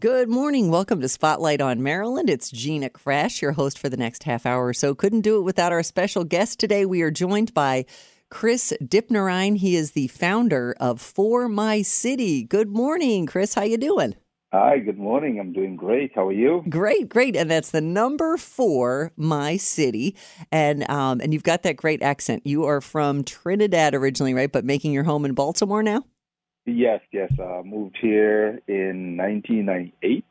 Good 0.00 0.28
morning. 0.28 0.68
Welcome 0.68 1.00
to 1.00 1.08
Spotlight 1.08 1.60
on 1.60 1.80
Maryland. 1.80 2.28
It's 2.28 2.50
Gina 2.50 2.90
Crash, 2.90 3.40
your 3.40 3.52
host 3.52 3.78
for 3.78 3.88
the 3.88 3.96
next 3.96 4.24
half 4.24 4.44
hour 4.44 4.66
or 4.66 4.74
so. 4.74 4.96
Couldn't 4.96 5.20
do 5.20 5.38
it 5.38 5.42
without 5.42 5.70
our 5.70 5.84
special 5.84 6.24
guest 6.24 6.58
today. 6.58 6.84
We 6.84 7.02
are 7.02 7.12
joined 7.12 7.54
by 7.54 7.86
Chris 8.28 8.74
Dipnerine. 8.82 9.58
He 9.58 9.76
is 9.76 9.92
the 9.92 10.08
founder 10.08 10.74
of 10.80 11.00
For 11.00 11.48
My 11.48 11.82
City. 11.82 12.42
Good 12.42 12.68
morning, 12.68 13.26
Chris. 13.26 13.54
How 13.54 13.62
you 13.62 13.78
doing? 13.78 14.16
Hi, 14.52 14.80
good 14.80 14.98
morning. 14.98 15.38
I'm 15.38 15.52
doing 15.52 15.76
great. 15.76 16.12
How 16.16 16.26
are 16.26 16.32
you? 16.32 16.64
Great, 16.68 17.08
great. 17.08 17.36
And 17.36 17.48
that's 17.48 17.70
the 17.70 17.80
number 17.80 18.36
four, 18.36 19.12
my 19.16 19.56
city. 19.56 20.16
And 20.50 20.88
um, 20.90 21.20
and 21.20 21.32
you've 21.32 21.44
got 21.44 21.62
that 21.62 21.76
great 21.76 22.02
accent. 22.02 22.42
You 22.44 22.64
are 22.64 22.80
from 22.80 23.22
Trinidad 23.22 23.94
originally, 23.94 24.34
right? 24.34 24.50
But 24.50 24.64
making 24.64 24.92
your 24.92 25.04
home 25.04 25.24
in 25.24 25.34
Baltimore 25.34 25.84
now? 25.84 26.04
Yes, 26.66 27.00
yes. 27.12 27.32
I 27.38 27.60
uh, 27.60 27.62
moved 27.62 27.96
here 28.00 28.60
in 28.66 29.16
1998. 29.16 30.24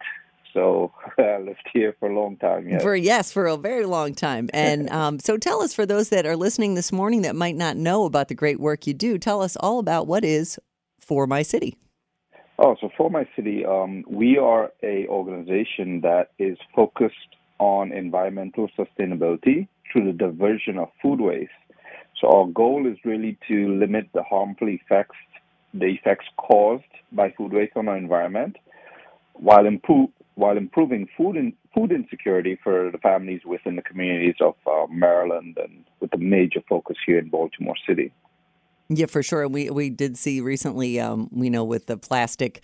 So 0.54 0.91
I 1.17 1.38
lived 1.39 1.67
here 1.73 1.95
for 1.99 2.09
a 2.09 2.13
long 2.13 2.38
time. 2.38 2.67
Yes. 2.70 2.81
For 2.81 2.95
yes, 2.95 3.31
for 3.31 3.48
a 3.48 3.57
very 3.57 3.85
long 3.85 4.13
time. 4.13 4.49
And 4.53 4.90
um, 4.91 5.20
so 5.20 5.38
tell 5.38 5.62
us, 5.62 5.73
for 5.73 5.85
those 5.85 6.09
that 6.09 6.26
are 6.26 6.35
listening 6.35 6.76
this 6.76 6.91
morning 6.91 7.21
that 7.21 7.35
might 7.35 7.55
not 7.55 7.77
know 7.77 8.03
about 8.03 8.27
the 8.27 8.35
great 8.35 8.59
work 8.59 8.85
you 8.85 8.93
do, 8.93 9.17
tell 9.17 9.41
us 9.41 9.55
all 9.55 9.79
about 9.79 10.07
what 10.07 10.26
is 10.26 10.59
For 10.99 11.26
My 11.26 11.41
City. 11.41 11.77
Oh, 12.59 12.76
so 12.79 12.90
For 12.98 13.09
My 13.09 13.27
City, 13.35 13.65
um, 13.65 14.04
we 14.07 14.38
are 14.38 14.71
a 14.84 15.07
organization 15.07 16.02
that 16.02 16.31
is 16.38 16.57
focused 16.73 17.15
on 17.59 17.91
environmental 17.93 18.70
sustainability 18.77 19.67
through 19.91 20.05
the 20.05 20.17
diversion 20.17 20.77
of 20.77 20.90
food 21.02 21.21
waste. 21.21 21.52
So 22.20 22.29
our 22.29 22.48
goal 22.48 22.88
is 22.88 22.98
really 23.04 23.38
to 23.49 23.77
limit 23.77 24.07
the 24.13 24.23
harmful 24.23 24.70
effects 24.70 25.17
the 25.77 25.88
effects 25.88 26.25
caused 26.38 26.84
by 27.11 27.31
food 27.31 27.53
waste 27.53 27.73
on 27.75 27.88
our 27.88 27.97
environment, 27.97 28.55
while 29.34 29.65
while 30.35 30.57
improving 30.57 31.07
food 31.17 31.38
in, 31.38 31.53
food 31.73 31.91
insecurity 31.91 32.57
for 32.63 32.91
the 32.91 32.98
families 32.98 33.41
within 33.45 33.76
the 33.76 33.82
communities 33.82 34.35
of 34.41 34.55
uh, 34.67 34.85
Maryland 34.90 35.57
and 35.62 35.85
with 35.99 36.13
a 36.13 36.17
major 36.17 36.62
focus 36.67 36.98
here 37.05 37.17
in 37.17 37.29
Baltimore 37.29 37.76
City. 37.87 38.12
Yeah, 38.90 39.07
for 39.07 39.23
sure. 39.23 39.48
We 39.48 39.70
we 39.70 39.90
did 39.90 40.17
see 40.17 40.41
recently, 40.41 40.99
um, 40.99 41.29
we 41.32 41.49
know 41.49 41.63
with 41.63 41.87
the 41.87 41.98
plastic 41.98 42.63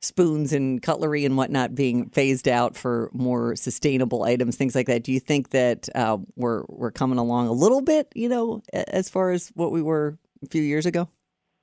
spoons 0.00 0.52
and 0.52 0.82
cutlery 0.82 1.24
and 1.24 1.36
whatnot 1.36 1.74
being 1.74 2.10
phased 2.10 2.48
out 2.48 2.76
for 2.76 3.08
more 3.12 3.54
sustainable 3.56 4.24
items, 4.24 4.56
things 4.56 4.74
like 4.74 4.88
that. 4.88 5.04
Do 5.04 5.12
you 5.12 5.20
think 5.20 5.50
that 5.50 5.88
uh, 5.94 6.18
we're 6.36 6.64
we're 6.68 6.90
coming 6.90 7.18
along 7.18 7.46
a 7.48 7.52
little 7.52 7.80
bit, 7.80 8.08
you 8.14 8.28
know, 8.28 8.62
as 8.72 9.08
far 9.08 9.30
as 9.30 9.48
what 9.54 9.72
we 9.72 9.80
were 9.80 10.18
a 10.42 10.46
few 10.46 10.62
years 10.62 10.86
ago? 10.86 11.08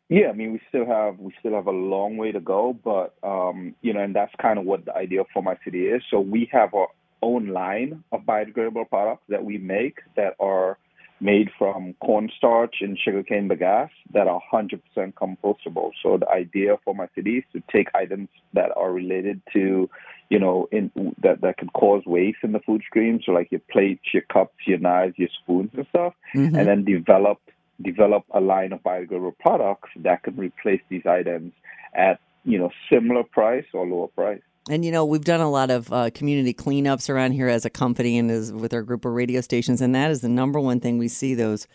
Yeah, 0.09 0.29
I 0.29 0.33
mean, 0.33 0.53
we 0.53 0.61
still 0.67 0.87
have 0.87 1.19
we 1.19 1.33
still 1.39 1.53
have 1.53 1.67
a 1.67 1.71
long 1.71 2.17
way 2.17 2.31
to 2.31 2.39
go, 2.39 2.73
but 2.83 3.13
um, 3.23 3.75
you 3.81 3.93
know, 3.93 4.01
and 4.01 4.15
that's 4.15 4.33
kind 4.41 4.57
of 4.57 4.65
what 4.65 4.85
the 4.85 4.95
idea 4.95 5.23
for 5.31 5.43
my 5.43 5.55
city 5.63 5.85
is. 5.85 6.01
So 6.09 6.19
we 6.19 6.49
have 6.51 6.73
our 6.73 6.87
own 7.21 7.49
line 7.49 8.03
of 8.11 8.21
biodegradable 8.21 8.89
products 8.89 9.23
that 9.29 9.45
we 9.45 9.59
make 9.59 9.99
that 10.15 10.35
are 10.39 10.79
made 11.21 11.49
from 11.57 11.93
cornstarch 12.01 12.75
and 12.81 12.97
sugarcane 12.97 13.49
bagasse 13.49 13.89
that 14.13 14.27
are 14.27 14.41
100% 14.53 14.79
compostable. 15.13 15.91
So 16.01 16.17
the 16.17 16.29
idea 16.29 16.77
for 16.83 16.95
my 16.95 17.07
city 17.13 17.39
is 17.39 17.43
to 17.53 17.61
take 17.71 17.89
items 17.93 18.29
that 18.53 18.71
are 18.75 18.91
related 18.91 19.41
to, 19.53 19.89
you 20.29 20.39
know, 20.39 20.67
in 20.71 20.91
that 21.21 21.41
that 21.41 21.57
could 21.57 21.73
cause 21.73 22.03
waste 22.05 22.39
in 22.43 22.53
the 22.53 22.59
food 22.61 22.81
stream. 22.87 23.19
So 23.23 23.33
like 23.33 23.51
your 23.51 23.61
plates, 23.69 24.05
your 24.13 24.23
cups, 24.23 24.55
your 24.65 24.79
knives, 24.79 25.15
your 25.17 25.29
spoons 25.43 25.71
and 25.75 25.85
stuff, 25.89 26.13
mm-hmm. 26.33 26.55
and 26.55 26.67
then 26.67 26.85
develop 26.85 27.39
develop 27.81 28.23
a 28.31 28.41
line 28.41 28.73
of 28.73 28.81
biodegradable 28.83 29.37
products 29.39 29.89
that 29.97 30.23
can 30.23 30.35
replace 30.35 30.81
these 30.89 31.05
items 31.05 31.53
at 31.95 32.19
you 32.43 32.57
know 32.57 32.69
similar 32.91 33.23
price 33.23 33.65
or 33.73 33.87
lower 33.87 34.07
price. 34.07 34.41
And 34.69 34.85
you 34.85 34.91
know, 34.91 35.05
we've 35.05 35.23
done 35.23 35.41
a 35.41 35.49
lot 35.49 35.71
of 35.71 35.91
uh, 35.91 36.09
community 36.11 36.53
cleanups 36.53 37.09
around 37.09 37.31
here 37.31 37.47
as 37.47 37.65
a 37.65 37.69
company 37.69 38.17
and 38.17 38.29
as 38.29 38.51
with 38.51 38.73
our 38.73 38.83
group 38.83 39.05
of 39.05 39.13
radio 39.13 39.41
stations, 39.41 39.81
and 39.81 39.95
that 39.95 40.11
is 40.11 40.21
the 40.21 40.29
number 40.29 40.59
one 40.59 40.79
thing 40.79 40.97
we 40.97 41.07
see 41.07 41.33
those, 41.33 41.67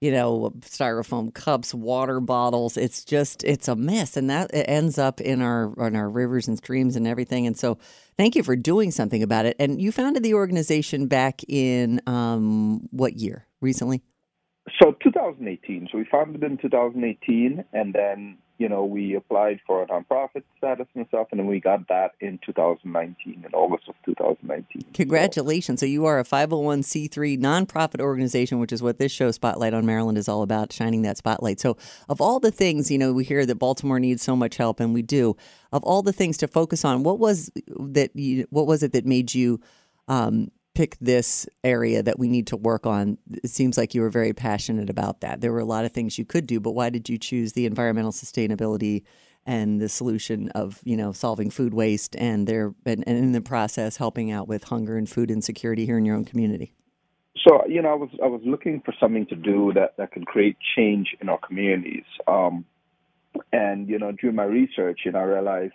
you 0.00 0.10
know, 0.10 0.52
styrofoam 0.60 1.32
cups, 1.32 1.72
water 1.72 2.20
bottles. 2.20 2.76
It's 2.76 3.04
just 3.04 3.42
it's 3.44 3.68
a 3.68 3.76
mess, 3.76 4.16
and 4.16 4.28
that 4.28 4.50
ends 4.52 4.98
up 4.98 5.20
in 5.20 5.40
our 5.40 5.72
on 5.80 5.96
our 5.96 6.10
rivers 6.10 6.48
and 6.48 6.58
streams 6.58 6.96
and 6.96 7.06
everything. 7.06 7.46
And 7.46 7.56
so, 7.56 7.78
thank 8.18 8.34
you 8.34 8.42
for 8.42 8.56
doing 8.56 8.90
something 8.90 9.22
about 9.22 9.46
it. 9.46 9.56
And 9.58 9.80
you 9.80 9.92
founded 9.92 10.22
the 10.22 10.34
organization 10.34 11.06
back 11.06 11.42
in 11.48 12.02
um, 12.06 12.88
what 12.90 13.14
year? 13.14 13.46
Recently. 13.60 14.02
So 14.82 14.96
2018. 15.00 15.88
So 15.92 15.98
we 15.98 16.04
founded 16.10 16.42
in 16.42 16.58
2018, 16.58 17.64
and 17.72 17.94
then 17.94 18.36
you 18.58 18.68
know 18.68 18.84
we 18.84 19.14
applied 19.14 19.60
for 19.64 19.84
a 19.84 19.86
nonprofit 19.86 20.42
status 20.58 20.88
and 20.96 21.06
stuff, 21.06 21.28
and 21.30 21.38
then 21.38 21.46
we 21.46 21.60
got 21.60 21.86
that 21.86 22.12
in 22.20 22.40
2019, 22.44 23.44
in 23.46 23.54
August 23.54 23.88
of 23.88 23.94
2019. 24.04 24.82
Congratulations! 24.92 25.78
So, 25.78 25.86
so 25.86 25.88
you 25.88 26.04
are 26.06 26.18
a 26.18 26.24
501c3 26.24 27.38
nonprofit 27.38 28.00
organization, 28.00 28.58
which 28.58 28.72
is 28.72 28.82
what 28.82 28.98
this 28.98 29.12
show 29.12 29.30
Spotlight 29.30 29.72
on 29.72 29.86
Maryland 29.86 30.18
is 30.18 30.28
all 30.28 30.42
about, 30.42 30.72
shining 30.72 31.02
that 31.02 31.16
spotlight. 31.16 31.60
So 31.60 31.76
of 32.08 32.20
all 32.20 32.40
the 32.40 32.50
things, 32.50 32.90
you 32.90 32.98
know, 32.98 33.12
we 33.12 33.22
hear 33.22 33.46
that 33.46 33.54
Baltimore 33.54 34.00
needs 34.00 34.22
so 34.22 34.34
much 34.34 34.56
help, 34.56 34.80
and 34.80 34.92
we 34.92 35.02
do. 35.02 35.36
Of 35.70 35.84
all 35.84 36.02
the 36.02 36.12
things 36.12 36.36
to 36.38 36.48
focus 36.48 36.84
on, 36.84 37.04
what 37.04 37.20
was 37.20 37.52
that? 37.78 38.10
You, 38.16 38.48
what 38.50 38.66
was 38.66 38.82
it 38.82 38.92
that 38.94 39.06
made 39.06 39.32
you? 39.32 39.60
Um, 40.08 40.50
pick 40.74 40.96
this 41.00 41.46
area 41.62 42.02
that 42.02 42.18
we 42.18 42.28
need 42.28 42.46
to 42.48 42.56
work 42.56 42.86
on. 42.86 43.18
It 43.42 43.50
seems 43.50 43.76
like 43.76 43.94
you 43.94 44.00
were 44.00 44.10
very 44.10 44.32
passionate 44.32 44.88
about 44.88 45.20
that. 45.20 45.40
There 45.40 45.52
were 45.52 45.60
a 45.60 45.64
lot 45.64 45.84
of 45.84 45.92
things 45.92 46.18
you 46.18 46.24
could 46.24 46.46
do, 46.46 46.60
but 46.60 46.72
why 46.72 46.90
did 46.90 47.08
you 47.08 47.18
choose 47.18 47.52
the 47.52 47.66
environmental 47.66 48.12
sustainability 48.12 49.02
and 49.44 49.80
the 49.80 49.88
solution 49.88 50.48
of 50.50 50.80
you 50.84 50.96
know 50.96 51.10
solving 51.10 51.50
food 51.50 51.74
waste 51.74 52.14
and 52.16 52.46
there 52.46 52.74
and, 52.86 53.02
and 53.06 53.18
in 53.18 53.32
the 53.32 53.40
process 53.40 53.96
helping 53.96 54.30
out 54.30 54.46
with 54.46 54.64
hunger 54.64 54.96
and 54.96 55.10
food 55.10 55.30
insecurity 55.30 55.84
here 55.84 55.98
in 55.98 56.04
your 56.04 56.16
own 56.16 56.24
community? 56.24 56.74
So 57.46 57.66
you 57.66 57.82
know, 57.82 57.90
I 57.90 57.94
was 57.94 58.10
I 58.22 58.26
was 58.26 58.40
looking 58.44 58.82
for 58.84 58.94
something 59.00 59.26
to 59.26 59.36
do 59.36 59.72
that 59.74 59.96
that 59.96 60.12
could 60.12 60.26
create 60.26 60.56
change 60.76 61.16
in 61.20 61.28
our 61.28 61.38
communities. 61.38 62.04
Um, 62.28 62.64
and 63.52 63.88
you 63.88 63.98
know, 63.98 64.12
during 64.12 64.36
my 64.36 64.44
research, 64.44 65.00
you 65.04 65.12
know, 65.12 65.18
I 65.18 65.24
realized 65.24 65.74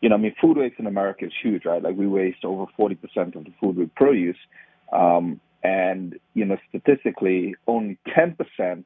you 0.00 0.08
know, 0.08 0.14
I 0.14 0.18
mean, 0.18 0.34
food 0.40 0.56
waste 0.56 0.76
in 0.78 0.86
America 0.86 1.26
is 1.26 1.32
huge, 1.42 1.64
right? 1.64 1.82
Like 1.82 1.96
we 1.96 2.06
waste 2.06 2.44
over 2.44 2.66
40% 2.78 2.96
of 3.36 3.44
the 3.44 3.52
food 3.60 3.76
we 3.76 3.86
produce. 3.86 4.36
Um, 4.92 5.40
and, 5.62 6.18
you 6.34 6.46
know, 6.46 6.56
statistically, 6.70 7.54
only 7.66 7.98
10% 8.16 8.36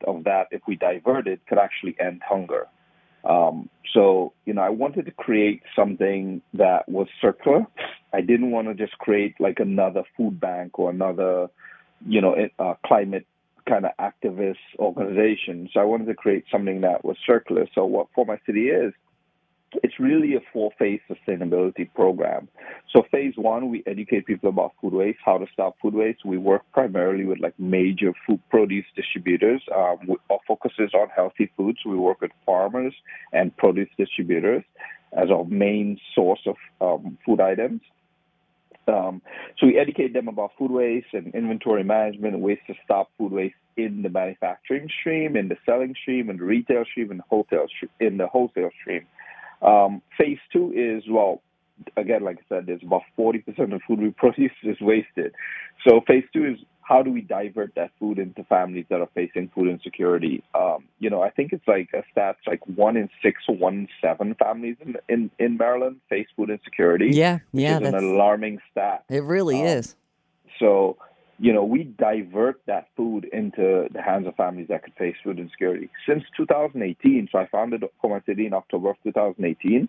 of 0.05 0.25
that, 0.25 0.49
if 0.51 0.63
we 0.67 0.75
divert 0.75 1.29
it, 1.29 1.41
could 1.49 1.59
actually 1.59 1.97
end 2.01 2.21
hunger. 2.29 2.67
Um, 3.25 3.71
so, 3.93 4.33
you 4.45 4.53
know, 4.55 4.63
I 4.63 4.71
wanted 4.71 5.07
to 5.07 5.13
create 5.13 5.63
something 5.77 6.43
that 6.55 6.89
was 6.89 7.07
circular. 7.23 7.67
I 8.13 8.21
didn't 8.21 8.51
want 8.51 8.69
to 8.69 8.75
just 8.75 8.99
create 8.99 9.35
like 9.39 9.61
another 9.61 10.03
food 10.17 10.41
bank 10.41 10.79
or 10.79 10.91
another, 10.91 11.49
you 12.07 12.21
know, 12.21 12.35
uh, 12.59 12.75
climate 12.85 13.27
kind 13.69 13.87
of 13.87 13.93
activist 13.99 14.57
organization. 14.79 15.69
So 15.73 15.81
I 15.81 15.85
wanted 15.85 16.07
to 16.07 16.15
create 16.15 16.45
something 16.51 16.83
that 16.83 17.05
was 17.05 17.17
circular. 17.27 17.67
So 17.75 17.85
what 17.85 18.09
For 18.15 18.27
My 18.27 18.39
City 18.45 18.69
is, 18.69 18.93
it's 19.83 19.99
really 19.99 20.35
a 20.35 20.41
four 20.53 20.71
phase 20.79 21.01
sustainability 21.11 21.93
program. 21.95 22.49
So 22.93 23.03
phase 23.11 23.35
one, 23.37 23.71
we 23.71 23.83
educate 23.87 24.27
people 24.27 24.49
about 24.49 24.73
food 24.81 24.93
waste, 24.93 25.19
how 25.25 25.39
to 25.39 25.47
stop 25.53 25.77
food 25.83 25.95
waste. 25.95 26.25
We 26.25 26.39
work 26.39 26.63
primarily 26.73 27.25
with 27.25 27.41
like 27.41 27.59
major 27.59 28.13
food 28.27 28.41
produce 28.51 28.87
distributors. 28.95 29.63
Um, 29.75 29.99
we, 30.07 30.17
our 30.31 30.39
focus 30.47 30.73
is 30.79 30.95
on 30.95 31.09
healthy 31.15 31.51
foods. 31.57 31.79
We 31.85 31.97
work 31.97 32.21
with 32.21 32.31
farmers 32.47 32.95
and 33.33 33.57
produce 33.57 33.89
distributors 33.99 34.65
as 35.13 35.31
our 35.31 35.45
main 35.45 35.99
source 36.15 36.47
of 36.47 36.57
um, 36.81 37.19
food 37.25 37.41
items. 37.41 37.81
Um, 38.87 39.23
so 39.59 39.67
we 39.67 39.79
educate 39.79 40.13
them 40.13 40.29
about 40.29 40.53
food 40.59 40.71
waste 40.71 41.07
and 41.15 41.35
inventory 41.35 41.85
management, 41.85 42.39
ways 42.39 42.59
to 42.67 42.75
stop 42.85 43.11
food 43.17 43.33
waste 43.33 43.55
in 43.77 44.03
the 44.03 44.11
manufacturing 44.11 44.89
stream, 45.01 45.37
in 45.37 45.49
the 45.49 45.57
selling 45.65 45.95
stream, 46.01 46.31
in 46.31 46.37
the 46.37 46.45
retail 46.45 46.85
stream, 46.85 47.11
in 47.11 47.17
the 47.17 48.27
wholesale 48.27 48.71
stream. 48.81 49.07
Um, 49.65 50.03
phase 50.19 50.39
two 50.53 50.73
is, 50.77 51.05
well, 51.11 51.43
again, 51.97 52.23
like 52.23 52.39
I 52.39 52.55
said, 52.55 52.67
there's 52.67 52.83
about 52.83 53.03
40% 53.19 53.75
of 53.75 53.81
food 53.87 54.01
we 54.01 54.11
produce 54.17 54.53
is 54.63 54.81
wasted. 54.81 55.35
So 55.87 56.01
phase 56.07 56.25
two 56.33 56.45
is 56.45 56.59
how 56.83 57.03
do 57.03 57.11
we 57.11 57.23
divert 57.23 57.75
that 57.77 57.91
food 57.99 58.19
into 58.19 58.45
families 58.45 58.85
that 58.91 59.01
are 59.01 59.09
facing 59.15 59.51
food 59.55 59.69
insecurity? 59.69 60.45
Um, 60.55 60.85
you 60.99 61.09
know, 61.09 61.23
I 61.23 61.31
think 61.31 61.53
it's 61.53 61.67
like 61.67 61.89
a 61.95 62.03
stats 62.15 62.37
like 62.47 62.61
one 62.67 62.97
in 62.97 63.09
six 63.23 63.43
one 63.49 63.75
in 63.75 63.89
seven 64.03 64.35
families 64.35 64.77
in 64.81 64.97
in, 65.09 65.31
in 65.39 65.57
Maryland 65.57 66.01
face 66.11 66.27
food 66.37 66.51
insecurity. 66.51 67.11
Yeah, 67.13 67.39
yeah, 67.53 67.79
that's 67.79 67.95
an 67.97 68.05
alarming 68.05 68.61
stat. 68.71 69.05
It 69.09 69.25
really 69.25 69.61
um, 69.61 69.67
is. 69.67 69.97
So 70.59 70.99
you 71.45 71.53
know, 71.53 71.63
we 71.63 71.85
divert 71.85 72.59
that 72.65 72.89
food 72.97 73.29
into 73.31 73.87
the 73.93 74.01
hands 74.01 74.27
of 74.27 74.35
families 74.35 74.69
that 74.69 74.83
could 74.83 74.95
face 74.95 75.15
food 75.23 75.39
insecurity. 75.39 75.91
Since 76.09 76.25
2018, 76.39 77.29
so 77.31 77.39
I 77.39 77.47
founded 77.49 77.85
My 78.03 78.23
City 78.25 78.47
in 78.47 78.55
October 78.55 78.89
of 78.89 78.97
2018, 79.03 79.87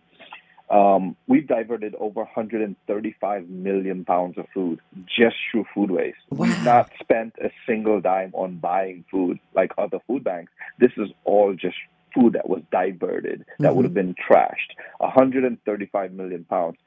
um, 0.70 1.16
we've 1.28 1.48
diverted 1.48 1.96
over 1.96 2.24
135 2.24 3.48
million 3.48 4.04
pounds 4.04 4.38
of 4.38 4.48
food 4.54 4.82
just 5.08 5.38
through 5.50 5.66
food 5.74 5.92
waste. 5.92 6.18
Wow. 6.30 6.46
We've 6.46 6.64
not 6.66 6.92
spent 7.00 7.36
a 7.42 7.50
single 7.66 8.02
dime 8.02 8.32
on 8.34 8.58
buying 8.58 9.06
food 9.10 9.40
like 9.54 9.72
other 9.78 10.00
food 10.08 10.26
banks. 10.26 10.52
This 10.78 10.92
is 10.98 11.08
all 11.24 11.54
just 11.54 11.78
food 12.14 12.34
that 12.34 12.50
was 12.50 12.64
diverted, 12.70 13.46
that 13.60 13.68
mm-hmm. 13.68 13.76
would 13.78 13.86
have 13.86 13.94
been 13.94 14.14
trashed. 14.16 14.76
135 14.98 16.12
million 16.12 16.44
pounds. 16.44 16.78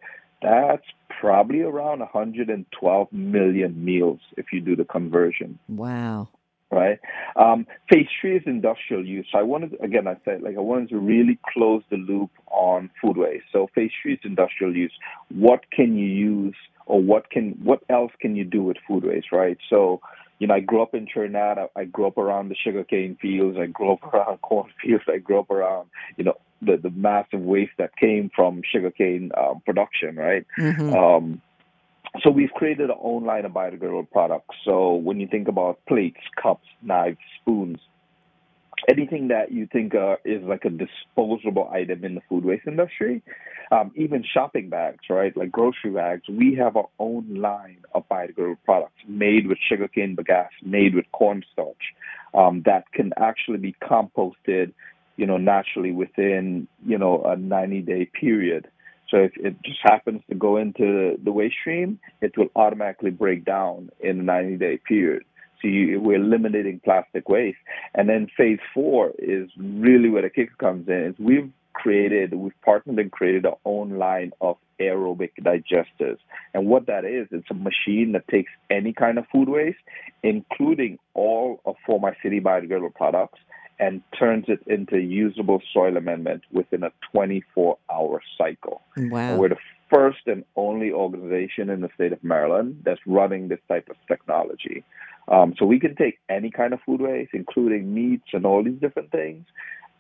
That's 0.43 0.85
probably 1.21 1.63
around 1.63 2.01
112 2.01 3.13
million 3.13 3.85
meals 3.85 4.21
if 4.37 4.47
you 4.53 4.61
do 4.61 4.77
the 4.77 4.85
conversion. 4.85 5.59
Wow. 5.69 6.29
Right. 6.71 6.99
Um, 7.35 7.67
phase 7.91 8.07
three 8.21 8.37
is 8.37 8.43
industrial 8.45 9.05
use. 9.05 9.27
So 9.33 9.39
I 9.39 9.43
wanted, 9.43 9.71
to, 9.71 9.83
again, 9.83 10.07
I 10.07 10.17
said, 10.25 10.43
like, 10.43 10.57
I 10.57 10.61
wanted 10.61 10.91
to 10.91 10.99
really 10.99 11.39
close 11.55 11.83
the 11.91 11.97
loop 11.97 12.31
on 12.49 12.91
food 13.01 13.17
waste. 13.17 13.47
So 13.53 13.69
phase 13.75 13.91
three 14.03 14.15
is 14.15 14.21
industrial 14.23 14.77
use. 14.77 14.93
What 15.31 15.71
can 15.71 15.97
you 15.97 16.07
use, 16.07 16.55
or 16.85 17.01
what 17.01 17.31
can, 17.31 17.59
what 17.63 17.81
else 17.89 18.13
can 18.21 18.37
you 18.37 18.45
do 18.45 18.63
with 18.63 18.77
food 18.87 19.05
waste, 19.05 19.33
right? 19.33 19.57
So, 19.71 20.03
you 20.39 20.47
know, 20.47 20.55
I 20.55 20.61
grew 20.61 20.83
up 20.83 20.95
in 20.95 21.07
Trinidad. 21.07 21.59
I, 21.59 21.81
I 21.81 21.85
grew 21.85 22.07
up 22.07 22.19
around 22.19 22.49
the 22.49 22.57
sugarcane 22.57 23.17
fields. 23.21 23.59
I 23.59 23.67
grew 23.67 23.93
up 23.93 24.03
around 24.15 24.41
cornfields. 24.43 25.05
I 25.09 25.19
grew 25.19 25.41
up 25.41 25.51
around, 25.51 25.89
you 26.17 26.25
know, 26.25 26.35
the, 26.63 26.77
the 26.77 26.91
massive 26.91 27.41
waste 27.41 27.73
that 27.79 27.97
came 27.97 28.31
from 28.35 28.63
sugarcane 28.71 29.31
um, 29.37 29.63
production, 29.65 30.17
right? 30.17 30.47
Mm-hmm. 30.59 30.95
Um, 30.95 31.43
so 32.23 32.31
we've 32.31 32.51
created 32.51 32.91
our 32.91 32.99
own 33.01 33.25
line 33.25 33.45
of 33.45 33.53
biodegradable 33.53 34.11
products. 34.11 34.57
So 34.65 34.95
when 34.95 35.21
you 35.21 35.29
think 35.29 35.47
about 35.47 35.79
plates, 35.87 36.21
cups, 36.41 36.67
knives, 36.83 37.19
spoons, 37.41 37.79
anything 38.89 39.29
that 39.29 39.53
you 39.53 39.67
think 39.67 39.95
uh, 39.95 40.17
is 40.25 40.43
like 40.43 40.65
a 40.65 40.71
disposable 40.71 41.69
item 41.73 42.05
in 42.05 42.15
the 42.15 42.21
food 42.29 42.45
waste 42.45 42.67
industry, 42.67 43.23
um, 43.71 43.93
even 43.97 44.25
shopping 44.25 44.69
bags, 44.69 45.05
right, 45.11 45.37
like 45.37 45.51
grocery 45.51 45.91
bags, 45.91 46.23
we 46.29 46.55
have 46.55 46.77
our 46.77 46.89
own 46.99 47.35
line 47.35 47.79
of 47.95 48.09
biodegradable 48.09 48.57
products 48.65 49.01
made 49.07 49.47
with 49.47 49.59
sugarcane 49.69 50.17
bagasse, 50.17 50.49
made 50.63 50.95
with 50.95 51.05
cornstarch, 51.13 51.95
um, 52.35 52.63
that 52.65 52.91
can 52.93 53.13
actually 53.19 53.59
be 53.59 53.75
composted, 53.83 54.73
you 55.17 55.27
know, 55.27 55.37
naturally 55.37 55.93
within, 55.93 56.69
you 56.87 56.99
know, 56.99 57.23
a 57.25 57.37
90 57.37 57.83
day 57.83 58.07
period. 58.07 58.69
So 59.11 59.19
if 59.19 59.33
it 59.37 59.57
just 59.63 59.81
happens 59.83 60.23
to 60.29 60.35
go 60.35 60.59
into 60.59 61.19
the 61.23 61.33
waste 61.33 61.57
stream, 61.61 61.99
it 62.21 62.37
will 62.37 62.49
automatically 62.55 63.11
break 63.11 63.45
down 63.45 63.91
in 64.01 64.21
a 64.21 64.23
90 64.23 64.57
day 64.57 64.79
period. 64.79 65.25
So 65.61 65.69
you, 65.69 66.01
we're 66.01 66.17
eliminating 66.17 66.81
plastic 66.85 67.29
waste. 67.29 67.59
And 67.95 68.09
then 68.09 68.29
phase 68.37 68.61
four 68.75 69.13
is 69.19 69.49
really 69.57 70.09
where 70.09 70.23
the 70.23 70.31
kicker 70.31 70.55
comes 70.59 70.89
in. 70.89 71.07
Is 71.07 71.15
we've 71.19 71.51
created, 71.73 72.35
we've 72.35 72.61
partnered 72.65 72.99
and 72.99 73.11
created 73.11 73.47
our 73.47 73.59
own 73.65 73.99
line 73.99 74.33
of 74.41 74.57
aerobic 74.81 75.31
digesters. 75.41 76.19
And 76.55 76.67
what 76.67 76.87
that 76.87 77.05
is, 77.05 77.29
it's 77.31 77.51
a 77.51 77.55
machine 77.55 78.13
that 78.13 78.27
takes 78.29 78.51
any 78.71 78.93
kind 78.93 79.19
of 79.19 79.27
food 79.33 79.49
waste, 79.49 79.79
including 80.23 80.99
all 81.15 81.61
of 81.65 81.77
For 81.87 82.01
My 82.01 82.15
City 82.23 82.41
biodegradable 82.41 82.95
products, 82.95 83.39
and 83.81 84.03
turns 84.19 84.47
it 84.49 84.61
into 84.67 84.99
usable 84.99 85.63
soil 85.73 85.97
amendment 85.97 86.43
within 86.53 86.83
a 86.83 86.91
24 87.13 87.79
hour 87.91 88.21
cycle. 88.37 88.83
Wow. 88.97 89.19
And 89.19 89.39
we're 89.39 89.51
the 89.51 89.57
first 89.91 90.27
and 90.27 90.45
only 90.57 90.93
organization 90.93 91.71
in 91.71 91.81
the 91.81 91.89
state 91.95 92.13
of 92.13 92.23
Maryland 92.23 92.83
that's 92.85 93.01
running 93.07 93.49
this 93.49 93.61
type 93.69 93.89
of 93.89 93.97
technology. 94.07 94.85
Um, 95.29 95.55
so 95.59 95.67
we 95.67 95.79
can 95.79 95.95
take 95.95 96.19
any 96.29 96.51
kind 96.51 96.73
of 96.73 96.81
food 96.87 97.01
waste, 97.01 97.31
including 97.35 97.93
meats 97.93 98.29
and 98.33 98.47
all 98.47 98.65
these 98.65 98.81
different 98.81 99.11
things, 99.11 99.45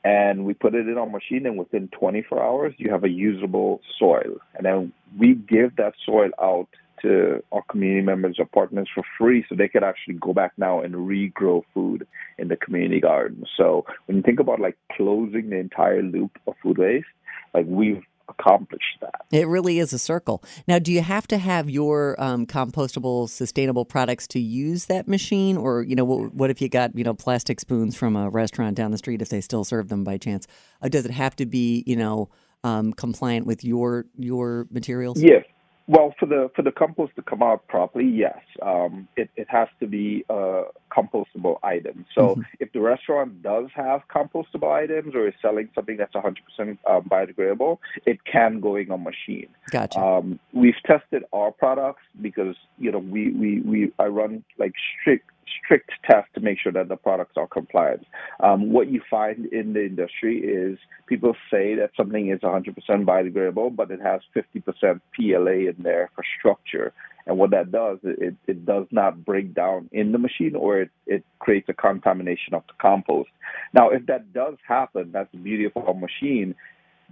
and 0.05 0.44
we 0.44 0.55
put 0.55 0.75
it 0.75 0.88
in 0.88 0.96
our 0.96 1.08
machine, 1.08 1.44
and 1.46 1.58
within 1.58 1.88
24 1.88 2.43
hours, 2.43 2.75
you 2.79 2.90
have 2.90 3.05
a 3.05 3.08
usable 3.08 3.81
soil. 3.99 4.38
And 4.55 4.64
then 4.64 4.93
we 5.19 5.35
give 5.35 5.76
that 5.76 5.94
soil 6.06 6.31
out 6.41 6.69
to 7.02 7.43
our 7.52 7.62
community 7.70 8.05
members 8.05 8.37
or 8.38 8.46
partners 8.46 8.88
for 8.93 9.05
free 9.19 9.44
so 9.49 9.55
they 9.55 9.69
could 9.69 9.84
actually 9.84 10.14
go 10.14 10.32
back 10.32 10.52
now 10.56 10.81
and 10.81 10.94
regrow 10.94 11.62
food 11.75 12.06
in 12.38 12.49
the 12.49 12.56
community 12.56 13.00
garden. 13.00 13.44
So 13.56 13.84
when 14.06 14.17
you 14.17 14.23
think 14.23 14.41
about 14.41 14.61
like 14.61 14.76
closing 14.93 15.50
the 15.50 15.56
entire 15.56 16.02
loop 16.02 16.38
of 16.46 16.55
food 16.62 16.79
waste, 16.79 17.06
like 17.55 17.67
we've 17.69 18.02
accomplished 18.28 18.98
that. 19.00 19.14
It 19.30 19.48
really 19.48 19.78
is 19.78 19.92
a 19.92 19.98
circle. 19.98 20.42
Now, 20.66 20.78
do 20.78 20.92
you 20.92 21.02
have 21.02 21.26
to 21.28 21.38
have 21.38 21.69
your 21.69 22.20
um, 22.20 22.46
compostable, 22.46 23.28
sustainable 23.28 23.84
products 23.84 24.26
to 24.28 24.40
use 24.40 24.86
that 24.86 25.08
machine, 25.08 25.56
or 25.56 25.82
you 25.82 25.96
know, 25.96 26.04
what, 26.04 26.34
what, 26.34 26.50
if 26.50 26.60
you 26.60 26.69
got 26.69 26.96
you 26.96 27.04
know 27.04 27.14
plastic 27.14 27.60
spoons 27.60 27.96
from 27.96 28.16
a 28.16 28.30
restaurant 28.30 28.76
down 28.76 28.90
the 28.90 28.98
street 28.98 29.22
if 29.22 29.28
they 29.28 29.40
still 29.40 29.64
serve 29.64 29.88
them 29.88 30.04
by 30.04 30.19
chance? 30.19 30.46
Uh, 30.82 30.88
does 30.88 31.04
it 31.04 31.12
have 31.12 31.36
to 31.36 31.46
be 31.46 31.82
you 31.86 31.96
know 31.96 32.28
um, 32.64 32.92
compliant 32.92 33.46
with 33.46 33.64
your 33.64 34.06
your 34.16 34.66
materials? 34.70 35.20
Yes. 35.20 35.44
Well, 35.88 36.14
for 36.20 36.26
the 36.26 36.50
for 36.55 36.61
the 36.61 36.70
compost 36.70 37.17
to 37.17 37.23
come 37.23 37.43
out 37.43 37.67
properly, 37.67 38.05
yes, 38.05 38.38
um, 38.61 39.08
it 39.17 39.31
it 39.37 39.46
has 39.49 39.69
to 39.81 39.87
be 39.87 40.23
a 40.29 40.64
compostable 40.93 41.56
item. 41.62 42.05
So 42.14 42.32
mm-hmm. 42.32 42.43
if 42.61 42.70
the 42.75 42.81
restaurant 42.81 43.43
does 43.43 43.69
have 43.75 44.02
compostable 44.14 44.70
items 44.70 45.14
or 45.14 45.26
is 45.26 45.35
selling 45.40 45.70
something 45.75 45.96
that's 45.96 46.12
100% 46.12 46.35
um, 46.58 47.05
biodegradable, 47.08 47.79
it 48.05 48.19
can 48.31 48.61
go 48.61 48.76
in 48.76 48.90
a 48.90 48.99
machine. 48.99 49.49
Gotcha. 49.70 49.99
Um, 49.99 50.38
we've 50.52 50.75
tested 50.85 51.25
our 51.32 51.52
products 51.52 52.02
because 52.20 52.56
you 52.76 52.93
know 52.93 52.99
we 52.99 53.32
we 53.32 53.61
we 53.62 53.93
I 53.99 54.08
run 54.08 54.44
like 54.58 54.75
strict 55.00 55.31
strict 55.62 55.90
tests 56.08 56.30
to 56.34 56.40
make 56.40 56.58
sure 56.60 56.72
that 56.72 56.88
the 56.88 56.96
products 56.96 57.34
are 57.36 57.46
compliant. 57.46 58.06
Um, 58.40 58.72
what 58.72 58.88
you 58.90 59.00
find 59.10 59.46
in 59.46 59.72
the 59.72 59.84
industry 59.84 60.38
is 60.38 60.78
people 61.06 61.34
say 61.50 61.74
that 61.76 61.90
something 61.96 62.30
is 62.30 62.40
100% 62.40 62.74
biodegradable, 63.04 63.74
but 63.76 63.90
it 63.90 64.00
has 64.00 64.20
50% 64.36 65.00
PLA 65.14 65.70
in 65.70 65.76
there 65.78 66.10
for 66.14 66.24
structure. 66.38 66.92
And 67.26 67.36
what 67.36 67.50
that 67.50 67.70
does, 67.70 67.98
it, 68.02 68.34
it 68.46 68.64
does 68.64 68.86
not 68.90 69.24
break 69.24 69.54
down 69.54 69.90
in 69.92 70.12
the 70.12 70.18
machine 70.18 70.56
or 70.56 70.80
it, 70.80 70.90
it 71.06 71.24
creates 71.38 71.68
a 71.68 71.74
contamination 71.74 72.54
of 72.54 72.62
the 72.66 72.72
compost. 72.80 73.28
Now, 73.74 73.90
if 73.90 74.06
that 74.06 74.32
does 74.32 74.54
happen, 74.66 75.10
that's 75.12 75.30
the 75.32 75.38
beauty 75.38 75.66
of 75.66 75.72
our 75.76 75.92
machine 75.92 76.54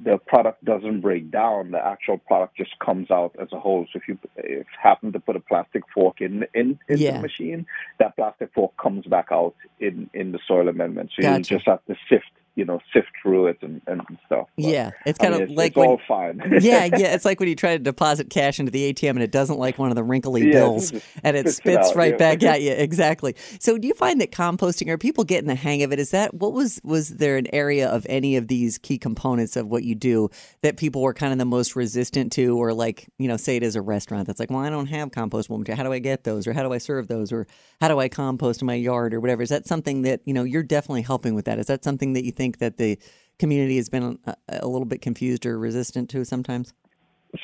the 0.03 0.19
product 0.19 0.65
doesn't 0.65 1.01
break 1.01 1.31
down. 1.31 1.71
The 1.71 1.85
actual 1.85 2.19
product 2.19 2.57
just 2.57 2.79
comes 2.79 3.11
out 3.11 3.35
as 3.41 3.49
a 3.53 3.59
whole. 3.59 3.87
So 3.93 3.99
if 3.99 4.09
you 4.09 4.19
if 4.37 4.67
happen 4.81 5.13
to 5.13 5.21
put 5.21 5.37
a 5.37 5.41
plastic 5.41 5.83
fork 5.95 6.21
in 6.21 6.45
in, 6.55 6.79
in 6.89 6.99
yeah. 6.99 7.17
the 7.17 7.23
machine, 7.23 7.67
that 7.99 8.17
plastic 8.17 8.53
fork 8.55 8.77
comes 8.77 9.07
back 9.07 9.29
out 9.31 9.55
in 9.81 10.11
in 10.13 10.33
the 10.33 10.39
soil 10.47 10.69
amendment. 10.69 11.13
So 11.17 11.23
gotcha. 11.23 11.39
you 11.39 11.59
just 11.59 11.67
have 11.67 11.85
to 11.87 11.97
sift 12.09 12.31
you 12.57 12.65
know 12.65 12.81
sift 12.93 13.09
through 13.23 13.47
it 13.47 13.59
and, 13.61 13.81
and 13.87 14.01
stuff. 14.25 14.49
But, 14.57 14.65
yeah, 14.65 14.91
it's 15.05 15.19
kind 15.19 15.35
I 15.35 15.39
mean, 15.39 15.45
of 15.45 15.51
it's, 15.51 15.59
like 15.59 15.71
it's 15.73 15.77
when, 15.77 15.89
all 15.89 16.01
fine. 16.09 16.39
yeah, 16.61 16.85
yeah, 16.97 17.15
it's 17.15 17.25
like 17.25 17.39
when 17.39 17.49
you 17.49 17.55
try 17.55 17.77
to 17.77 17.79
deposit 17.79 18.31
cash 18.31 18.59
into 18.59 18.73
the 18.73 18.93
ATM 18.93 19.11
and 19.11 19.23
it 19.23 19.31
doesn't 19.31 19.59
like 19.59 19.79
one 19.79 19.91
of 19.91 19.95
the 19.95 20.03
wrinkly 20.03 20.47
Yeah, 20.47 20.53
bills 20.53 20.93
it 20.93 21.05
and 21.23 21.37
it 21.37 21.49
spits 21.51 21.91
it 21.91 21.97
right 21.97 22.13
yeah. 22.13 22.17
back 22.17 22.43
at 22.43 22.63
you. 22.63 22.73
Exactly. 22.73 23.37
So, 23.61 23.79
do 23.79 23.87
you 23.87 23.95
find 23.95 24.21
that 24.21 24.33
composting 24.33 24.89
are 24.89 24.99
people 24.99 25.23
getting 25.25 25.49
the 25.49 25.55
hang 25.55 25.83
of 25.83 25.93
it? 25.93 25.99
Is 25.99 26.11
that 26.11 26.35
what 26.35 26.53
was 26.53 26.81
was 26.83 27.11
there 27.11 27.37
an 27.37 27.47
area 27.55 27.89
of 27.89 28.07
any 28.09 28.37
of 28.37 28.49
these 28.49 28.79
key 28.79 28.99
components 28.99 29.55
of 29.55 29.67
what 29.69 29.85
you 29.85 29.95
do 29.95 30.31
that 30.63 30.79
people 30.79 31.03
were 31.03 31.15
kind 31.15 31.33
of 31.33 31.39
the 31.39 31.45
most 31.45 31.77
resistant 31.77 32.33
to, 32.33 32.57
or 32.57 32.73
like 32.73 33.07
you 33.19 33.29
know, 33.29 33.37
say 33.37 33.57
it 33.57 33.63
as 33.63 33.77
a 33.77 33.83
restaurant 33.83 34.27
that's 34.27 34.41
like, 34.41 34.51
well, 34.51 34.61
I 34.61 34.71
don't 34.71 34.87
have 34.87 35.11
compostable 35.11 35.59
material. 35.59 35.77
How 35.77 35.85
do 35.85 35.93
I 35.93 35.99
get 35.99 36.25
those, 36.25 36.47
or 36.47 36.55
how 36.55 36.63
do 36.63 36.73
I 36.73 36.79
serve 36.79 37.09
those, 37.09 37.33
or 37.33 37.47
how 37.83 37.89
do 37.89 37.99
I 37.99 38.09
compost 38.09 38.63
in 38.63 38.67
my 38.67 38.75
yard, 38.75 39.13
or 39.13 39.21
whatever? 39.21 39.43
Is 39.43 39.51
that 39.51 39.67
something 39.67 40.03
that 40.03 40.23
you 40.25 40.33
know 40.33 40.45
you're 40.45 40.63
definitely 40.63 41.03
helping 41.03 41.35
with 41.35 41.45
that? 41.45 41.59
Is 41.59 41.67
that 41.67 41.85
something 41.85 42.15
that 42.15 42.25
you 42.25 42.33
think 42.33 42.46
that 42.59 42.77
the 42.77 42.99
community 43.39 43.77
has 43.77 43.89
been 43.89 44.19
a, 44.27 44.37
a 44.49 44.67
little 44.69 44.87
bit 44.87 45.03
confused 45.03 45.45
or 45.45 45.59
resistant 45.59 46.09
to 46.11 46.25
sometimes? 46.25 46.73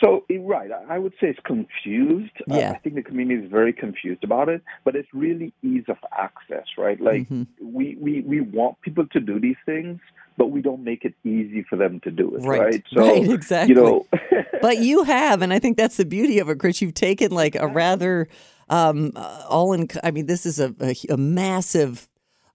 So 0.01 0.25
right, 0.31 0.71
I 0.89 0.99
would 0.99 1.13
say 1.21 1.29
it's 1.29 1.41
confused. 1.45 2.33
Uh, 2.51 2.57
Yeah. 2.57 2.73
I 2.73 2.79
think 2.79 2.95
the 2.95 3.03
community 3.03 3.45
is 3.45 3.51
very 3.51 3.73
confused 3.73 4.25
about 4.25 4.49
it, 4.49 4.63
but 4.85 4.97
it's 4.97 5.09
really 5.13 5.53
ease 5.63 5.85
of 5.89 5.99
access, 6.17 6.65
right? 6.79 6.99
Like 7.01 7.29
Mhm. 7.29 7.47
we, 7.61 7.97
we 8.01 8.21
we 8.23 8.41
want 8.41 8.81
people 8.81 9.07
to 9.09 9.21
do 9.21 9.39
these 9.39 9.57
things, 9.67 10.01
but 10.39 10.51
we 10.51 10.63
don't 10.63 10.83
make 10.83 11.05
it 11.05 11.15
easy 11.25 11.63
for 11.69 11.77
them 11.77 12.01
to 12.01 12.11
do 12.11 12.35
it, 12.37 12.41
Right. 12.43 12.61
right? 12.61 12.85
So 12.95 13.01
Right, 13.01 13.29
exactly. 13.31 13.75
you 13.75 13.81
know, 13.83 14.07
but 14.63 14.79
you 14.79 15.03
have, 15.05 15.43
and 15.43 15.53
I 15.53 15.59
think 15.59 15.77
that's 15.77 15.97
the 15.97 16.07
beauty 16.07 16.39
of 16.39 16.49
it, 16.49 16.59
Chris. 16.59 16.81
You've 16.81 16.95
taken 16.95 17.31
like 17.33 17.55
a 17.57 17.67
rather 17.67 18.29
um, 18.71 19.13
uh, 19.15 19.45
all 19.49 19.73
in. 19.75 19.89
I 20.03 20.11
mean, 20.11 20.27
this 20.27 20.47
is 20.47 20.59
a, 20.59 20.75
a, 20.81 20.95
a 21.11 21.17
massive 21.19 22.09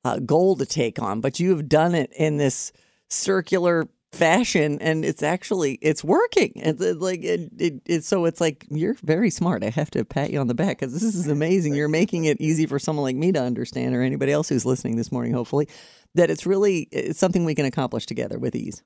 uh, 0.07 0.19
goal 0.19 0.55
to 0.55 0.65
take 0.65 1.01
on, 1.01 1.21
but 1.21 1.39
you 1.39 1.49
have 1.51 1.67
done 1.67 1.93
it 1.93 2.11
in 2.17 2.37
this 2.37 2.71
circular 3.09 3.87
fashion, 4.13 4.79
and 4.79 5.03
it's 5.03 5.21
actually 5.21 5.73
it's 5.81 6.03
working. 6.03 6.53
It's 6.55 6.81
uh, 6.81 6.93
like 6.97 7.23
it, 7.23 7.51
it, 7.57 7.81
it's 7.85 8.07
so 8.07 8.25
it's 8.25 8.39
like 8.39 8.65
you're 8.69 8.95
very 9.03 9.29
smart. 9.29 9.63
I 9.63 9.69
have 9.69 9.91
to 9.91 10.05
pat 10.05 10.31
you 10.31 10.39
on 10.39 10.47
the 10.47 10.55
back 10.55 10.79
because 10.79 10.93
this 10.93 11.03
is 11.03 11.27
amazing. 11.27 11.75
You're 11.75 11.89
making 11.89 12.25
it 12.25 12.37
easy 12.39 12.65
for 12.65 12.79
someone 12.79 13.03
like 13.03 13.15
me 13.15 13.31
to 13.33 13.41
understand, 13.41 13.95
or 13.95 14.01
anybody 14.01 14.31
else 14.31 14.49
who's 14.49 14.65
listening 14.65 14.95
this 14.95 15.11
morning. 15.11 15.33
Hopefully, 15.33 15.67
that 16.15 16.29
it's 16.29 16.45
really 16.45 16.87
it's 16.91 17.19
something 17.19 17.43
we 17.43 17.55
can 17.55 17.65
accomplish 17.65 18.05
together 18.05 18.39
with 18.39 18.55
ease. 18.55 18.83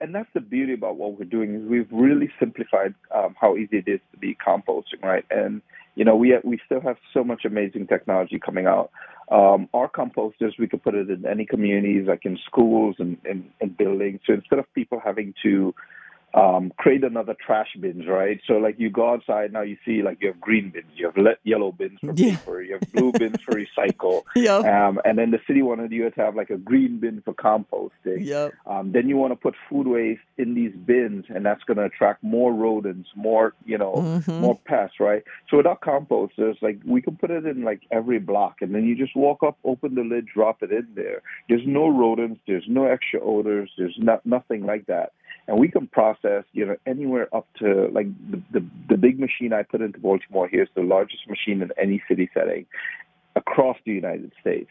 and 0.00 0.14
that's 0.14 0.28
the 0.34 0.40
beauty 0.40 0.74
about 0.74 0.96
what 0.96 1.18
we're 1.18 1.24
doing 1.24 1.54
is 1.54 1.68
we've 1.68 1.90
really 1.90 2.30
simplified 2.38 2.94
um, 3.14 3.34
how 3.40 3.56
easy 3.56 3.78
it 3.78 3.88
is 3.88 4.00
to 4.12 4.18
be 4.18 4.36
composting, 4.46 5.02
right? 5.02 5.24
And 5.30 5.62
you 5.94 6.04
know, 6.04 6.16
we 6.16 6.34
we 6.44 6.60
still 6.66 6.80
have 6.80 6.96
so 7.14 7.24
much 7.24 7.44
amazing 7.44 7.86
technology 7.86 8.38
coming 8.38 8.66
out. 8.66 8.90
Um, 9.28 9.68
our 9.74 9.88
composters, 9.88 10.52
we 10.58 10.68
could 10.68 10.82
put 10.82 10.94
it 10.94 11.10
in 11.10 11.26
any 11.26 11.44
communities, 11.44 12.06
like 12.06 12.24
in 12.24 12.38
schools 12.46 12.96
and, 12.98 13.18
and, 13.24 13.50
and 13.60 13.76
buildings. 13.76 14.20
So 14.26 14.34
instead 14.34 14.58
of 14.58 14.72
people 14.72 15.00
having 15.04 15.34
to 15.42 15.74
um, 16.36 16.70
create 16.78 17.02
another 17.02 17.34
trash 17.44 17.68
bins, 17.80 18.06
right? 18.06 18.38
So 18.46 18.54
like 18.54 18.74
you 18.78 18.90
go 18.90 19.10
outside 19.10 19.52
now, 19.54 19.62
you 19.62 19.78
see 19.86 20.02
like 20.02 20.18
you 20.20 20.28
have 20.28 20.40
green 20.40 20.70
bins, 20.70 20.86
you 20.94 21.06
have 21.06 21.16
le- 21.16 21.36
yellow 21.44 21.72
bins 21.72 21.98
for 22.04 22.12
Yeah. 22.14 22.36
paper, 22.36 22.60
you 22.62 22.74
have 22.74 22.92
blue 22.92 23.10
bins 23.12 23.38
for 23.44 23.54
recycle, 23.54 24.22
Yep. 24.36 24.64
um, 24.66 25.00
and 25.06 25.16
then 25.18 25.30
the 25.30 25.40
city 25.46 25.62
wanted 25.62 25.92
you 25.92 26.08
to 26.10 26.20
have 26.20 26.36
like 26.36 26.50
a 26.50 26.58
green 26.58 26.98
bin 27.00 27.22
for 27.24 27.32
composting. 27.32 28.24
Yep. 28.26 28.52
Um, 28.66 28.92
then 28.92 29.08
you 29.08 29.16
want 29.16 29.32
to 29.32 29.36
put 29.36 29.54
food 29.70 29.86
waste 29.86 30.20
in 30.36 30.54
these 30.54 30.72
bins, 30.84 31.24
and 31.30 31.44
that's 31.46 31.64
going 31.64 31.78
to 31.78 31.84
attract 31.84 32.22
more 32.22 32.52
rodents, 32.52 33.08
more 33.16 33.54
you 33.64 33.78
know, 33.78 33.94
Mhm. 33.94 34.40
more 34.40 34.58
pests, 34.66 35.00
right? 35.00 35.22
So 35.48 35.56
with 35.56 35.66
our 35.66 35.78
composters, 35.78 36.60
like 36.60 36.78
we 36.84 37.00
can 37.00 37.16
put 37.16 37.30
it 37.30 37.46
in 37.46 37.62
like 37.62 37.80
every 37.90 38.18
block, 38.18 38.56
and 38.60 38.74
then 38.74 38.84
you 38.84 38.94
just 38.94 39.16
walk 39.16 39.42
up, 39.42 39.56
open 39.64 39.94
the 39.94 40.02
lid, 40.04 40.26
drop 40.26 40.62
it 40.62 40.70
in 40.70 40.86
there. 40.94 41.22
There's 41.48 41.66
no 41.66 41.88
rodents, 41.88 42.40
there's 42.46 42.66
no 42.68 42.84
extra 42.84 43.20
odors, 43.20 43.70
there's 43.78 43.96
not 43.98 44.24
nothing 44.26 44.66
like 44.66 44.86
that, 44.86 45.12
and 45.48 45.58
we 45.58 45.68
can 45.68 45.86
process, 45.86 46.44
you 46.52 46.66
know, 46.66 46.76
anywhere 46.86 47.34
up 47.34 47.46
to 47.58 47.88
like 47.92 48.06
the 48.30 48.42
the, 48.52 48.66
the 48.88 48.96
big 48.96 49.18
machine 49.18 49.52
I 49.52 49.62
put 49.62 49.80
into 49.80 49.98
Baltimore 49.98 50.48
here 50.48 50.62
is 50.62 50.68
the 50.74 50.82
largest 50.82 51.28
machine 51.28 51.62
in 51.62 51.70
any 51.80 52.02
city 52.08 52.30
setting 52.34 52.66
across 53.36 53.76
the 53.84 53.92
United 53.92 54.32
States. 54.40 54.70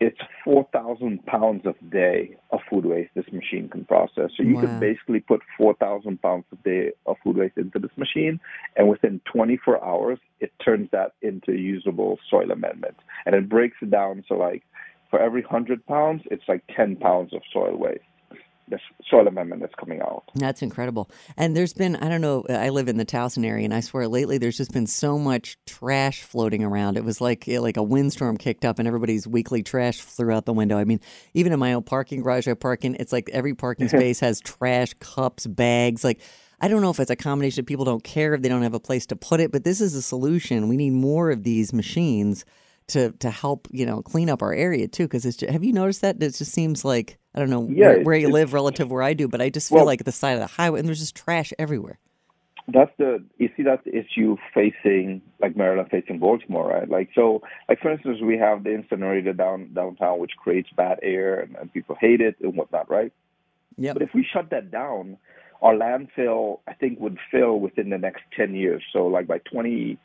It's 0.00 0.20
4,000 0.44 1.26
pounds 1.26 1.66
a 1.66 1.74
day 1.90 2.36
of 2.52 2.60
food 2.70 2.86
waste 2.86 3.10
this 3.16 3.24
machine 3.32 3.68
can 3.68 3.84
process. 3.84 4.30
So 4.36 4.44
you 4.44 4.54
Wow. 4.54 4.60
can 4.60 4.78
basically 4.78 5.18
put 5.18 5.42
4,000 5.56 6.22
pounds 6.22 6.44
a 6.52 6.56
day 6.56 6.92
of 7.06 7.16
food 7.24 7.36
waste 7.36 7.58
into 7.58 7.80
this 7.80 7.90
machine, 7.96 8.38
and 8.76 8.88
within 8.88 9.20
24 9.24 9.84
hours, 9.84 10.20
it 10.38 10.52
turns 10.64 10.88
that 10.92 11.14
into 11.20 11.52
usable 11.52 12.20
soil 12.30 12.52
amendment. 12.52 12.96
And 13.26 13.34
it 13.34 13.48
breaks 13.48 13.78
it 13.82 13.90
down 13.90 14.24
so, 14.28 14.34
like, 14.34 14.62
for 15.10 15.18
every 15.18 15.42
100 15.42 15.84
pounds, 15.86 16.22
it's 16.30 16.46
like 16.46 16.62
10 16.76 16.96
pounds 16.96 17.32
of 17.32 17.42
soil 17.52 17.76
waste. 17.76 18.07
This 18.70 18.80
soil 19.08 19.26
amendment 19.26 19.62
that's 19.62 19.74
coming 19.74 20.00
out. 20.00 20.24
That's 20.34 20.62
incredible. 20.62 21.10
And 21.36 21.56
there's 21.56 21.72
been, 21.72 21.96
I 21.96 22.08
don't 22.08 22.20
know, 22.20 22.44
I 22.48 22.68
live 22.68 22.88
in 22.88 22.98
the 22.98 23.06
Towson 23.06 23.46
area, 23.46 23.64
and 23.64 23.72
I 23.72 23.80
swear 23.80 24.06
lately 24.08 24.38
there's 24.38 24.56
just 24.56 24.72
been 24.72 24.86
so 24.86 25.18
much 25.18 25.56
trash 25.66 26.22
floating 26.22 26.62
around. 26.62 26.96
It 26.96 27.04
was 27.04 27.20
like 27.20 27.44
like 27.46 27.76
a 27.76 27.82
windstorm 27.82 28.36
kicked 28.36 28.64
up, 28.64 28.78
and 28.78 28.86
everybody's 28.86 29.26
weekly 29.26 29.62
trash 29.62 30.00
flew 30.00 30.30
out 30.30 30.44
the 30.44 30.52
window. 30.52 30.76
I 30.76 30.84
mean, 30.84 31.00
even 31.34 31.52
in 31.52 31.58
my 31.58 31.72
own 31.72 31.82
parking 31.82 32.22
garage 32.22 32.46
I 32.46 32.54
park 32.54 32.84
in, 32.84 32.96
it's 32.96 33.12
like 33.12 33.30
every 33.32 33.54
parking 33.54 33.88
space 33.88 34.20
has 34.20 34.40
trash, 34.40 34.94
cups, 35.00 35.46
bags. 35.46 36.04
Like, 36.04 36.20
I 36.60 36.68
don't 36.68 36.82
know 36.82 36.90
if 36.90 37.00
it's 37.00 37.10
a 37.10 37.16
combination 37.16 37.60
of 37.60 37.66
people 37.66 37.84
don't 37.84 38.04
care 38.04 38.34
if 38.34 38.42
they 38.42 38.48
don't 38.48 38.62
have 38.62 38.74
a 38.74 38.80
place 38.80 39.06
to 39.06 39.16
put 39.16 39.40
it, 39.40 39.52
but 39.52 39.64
this 39.64 39.80
is 39.80 39.94
a 39.94 40.02
solution. 40.02 40.68
We 40.68 40.76
need 40.76 40.92
more 40.92 41.30
of 41.30 41.44
these 41.44 41.72
machines 41.72 42.44
to 42.88 43.12
to 43.12 43.30
help 43.30 43.68
you 43.70 43.86
know 43.86 44.02
clean 44.02 44.28
up 44.30 44.42
our 44.42 44.52
area 44.52 44.88
too. 44.88 45.04
Because 45.04 45.24
it's 45.26 45.36
just, 45.36 45.52
have 45.52 45.64
you 45.64 45.72
noticed 45.72 46.00
that 46.02 46.22
it 46.22 46.34
just 46.34 46.52
seems 46.52 46.84
like 46.84 47.18
I 47.34 47.38
don't 47.38 47.50
know 47.50 47.68
Yeah, 47.70 47.86
where, 47.88 48.02
where 48.02 48.16
you 48.16 48.28
live 48.30 48.52
relative 48.52 48.90
where 48.90 49.02
I 49.02 49.14
do, 49.14 49.28
but 49.28 49.40
I 49.40 49.50
just 49.50 49.68
feel 49.68 49.76
Well- 49.76 49.86
like 49.86 50.04
the 50.04 50.12
side 50.12 50.32
of 50.34 50.40
the 50.40 50.46
highway 50.46 50.80
and 50.80 50.88
there's 50.88 51.00
just 51.00 51.16
trash 51.16 51.52
everywhere. 51.58 51.98
that's 52.70 52.90
the 52.98 53.24
you 53.38 53.48
see 53.56 53.62
that's 53.62 53.82
the 53.84 53.94
issue 53.96 54.36
facing 54.52 55.22
like 55.40 55.56
Maryland 55.56 55.88
facing 55.90 56.18
Baltimore, 56.18 56.68
right? 56.68 56.88
Like 56.88 57.08
so 57.14 57.40
like 57.68 57.80
for 57.80 57.90
instance 57.92 58.18
we 58.22 58.36
have 58.38 58.64
the 58.64 58.70
incinerator 58.74 59.32
down 59.32 59.72
downtown 59.72 60.18
which 60.18 60.32
creates 60.42 60.68
bad 60.76 60.98
air 61.02 61.40
and, 61.40 61.56
and 61.56 61.72
people 61.72 61.96
hate 62.00 62.20
it 62.20 62.36
and 62.42 62.54
whatnot, 62.56 62.90
right? 62.90 63.12
yeah 63.78 63.92
But 63.94 64.02
if 64.02 64.10
we 64.14 64.22
shut 64.32 64.50
that 64.50 64.70
down, 64.70 65.16
our 65.62 65.74
landfill 65.74 66.60
I 66.68 66.74
think 66.74 67.00
would 67.00 67.18
fill 67.30 67.58
within 67.66 67.88
the 67.90 67.98
next 67.98 68.22
ten 68.36 68.54
years. 68.54 68.82
So 68.92 69.06
like 69.06 69.26
by 69.26 69.38
twenty 69.50 69.98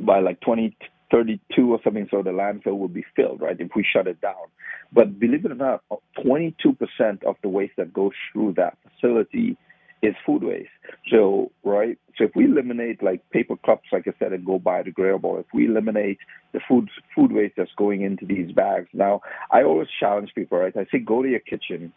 by 0.00 0.18
like 0.20 0.40
twenty 0.40 0.76
thirty 1.10 1.40
two 1.54 1.72
or 1.72 1.80
something, 1.82 2.08
so 2.10 2.22
the 2.22 2.30
landfill 2.30 2.78
will 2.78 2.88
be 2.88 3.04
filled, 3.16 3.40
right? 3.40 3.56
If 3.58 3.70
we 3.74 3.84
shut 3.84 4.06
it 4.06 4.20
down. 4.20 4.46
But 4.92 5.18
believe 5.18 5.44
it 5.44 5.52
or 5.52 5.54
not, 5.54 5.82
twenty 6.22 6.54
two 6.62 6.74
percent 6.74 7.24
of 7.24 7.36
the 7.42 7.48
waste 7.48 7.74
that 7.76 7.92
goes 7.92 8.12
through 8.32 8.54
that 8.56 8.76
facility 8.82 9.56
is 10.02 10.14
food 10.24 10.44
waste. 10.44 10.68
So, 11.10 11.50
right? 11.64 11.98
So 12.16 12.24
if 12.24 12.30
we 12.34 12.44
eliminate 12.44 13.02
like 13.02 13.28
paper 13.30 13.56
cups, 13.56 13.88
like 13.92 14.06
I 14.06 14.12
said, 14.18 14.32
and 14.32 14.44
go 14.44 14.58
biodegradable, 14.58 15.40
if 15.40 15.46
we 15.52 15.66
eliminate 15.66 16.18
the 16.52 16.60
food 16.68 16.88
food 17.14 17.32
waste 17.32 17.54
that's 17.56 17.70
going 17.76 18.02
into 18.02 18.24
these 18.24 18.52
bags, 18.52 18.88
now 18.92 19.20
I 19.50 19.62
always 19.62 19.88
challenge 19.98 20.30
people, 20.34 20.58
right? 20.58 20.76
I 20.76 20.86
say 20.92 20.98
go 20.98 21.22
to 21.22 21.28
your 21.28 21.40
kitchen, 21.40 21.92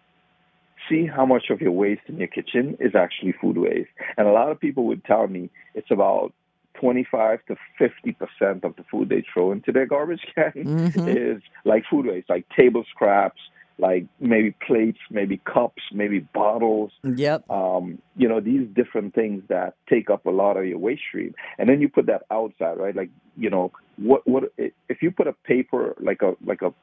see 0.89 1.05
how 1.05 1.25
much 1.25 1.45
of 1.49 1.61
your 1.61 1.71
waste 1.71 2.01
in 2.07 2.17
your 2.17 2.27
kitchen 2.27 2.77
is 2.79 2.95
actually 2.95 3.33
food 3.39 3.57
waste. 3.57 3.89
And 4.17 4.27
a 4.27 4.31
lot 4.31 4.51
of 4.51 4.59
people 4.59 4.85
would 4.85 5.05
tell 5.05 5.27
me 5.27 5.49
it's 5.75 5.91
about 5.91 6.33
25 6.79 7.39
to 7.47 7.55
50 7.77 8.11
percent 8.13 8.63
of 8.63 8.75
the 8.75 8.83
food 8.89 9.09
they 9.09 9.23
throw 9.33 9.51
into 9.51 9.71
their 9.71 9.85
garbage 9.85 10.25
can 10.33 10.51
Mhm. 10.55 11.07
is 11.07 11.41
like 11.65 11.83
food 11.89 12.05
waste, 12.05 12.29
like 12.29 12.45
table 12.55 12.83
scraps, 12.89 13.39
like 13.77 14.05
maybe 14.19 14.51
plates, 14.65 14.99
maybe 15.09 15.37
cups, 15.45 15.81
maybe 15.91 16.19
bottles, 16.19 16.91
Yep. 17.03 17.49
um, 17.49 17.97
you 18.15 18.27
know, 18.29 18.39
these 18.39 18.67
different 18.73 19.13
things 19.13 19.43
that 19.49 19.75
take 19.89 20.09
up 20.09 20.25
a 20.25 20.29
lot 20.29 20.55
of 20.57 20.65
your 20.65 20.77
waste 20.77 21.01
stream. 21.07 21.33
And 21.57 21.67
then 21.67 21.81
you 21.81 21.89
put 21.89 22.05
that 22.05 22.23
outside, 22.29 22.77
right? 22.77 22.95
Like, 22.95 23.09
you 23.37 23.49
know, 23.49 23.71
what 23.97 24.25
what 24.27 24.51
if 24.57 25.01
you 25.01 25.11
put 25.11 25.27
a 25.27 25.33
paper 25.33 25.95
like 25.99 26.21
a 26.21 26.35
like 26.45 26.61
a 26.61 26.73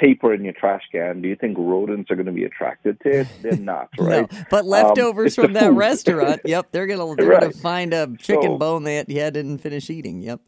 paper 0.00 0.32
in 0.32 0.42
your 0.44 0.54
trash 0.54 0.82
can, 0.90 1.20
do 1.20 1.28
you 1.28 1.36
think 1.36 1.58
rodents 1.58 2.10
are 2.10 2.16
going 2.16 2.26
to 2.26 2.32
be 2.32 2.44
attracted 2.44 2.98
to 3.02 3.20
it? 3.20 3.26
They're 3.42 3.56
not, 3.72 3.90
right? 3.98 4.30
No, 4.32 4.38
but 4.50 4.64
leftovers 4.64 5.26
it's 5.28 5.36
the 5.36 5.42
from 5.42 5.52
that 5.54 5.72
restaurant. 5.74 6.40
Yep, 6.44 6.68
they're 6.72 6.86
they're 6.88 6.96
gonna 6.96 7.14
Right. 7.46 7.54
find 7.54 7.92
a 7.92 8.08
chicken 8.18 8.52
So- 8.52 8.58
bone 8.58 8.84
that 8.84 9.08
you 9.08 9.20
had 9.20 9.34
didn't 9.34 9.58
finish 9.58 9.90
eating. 9.90 10.22
Yep. 10.22 10.40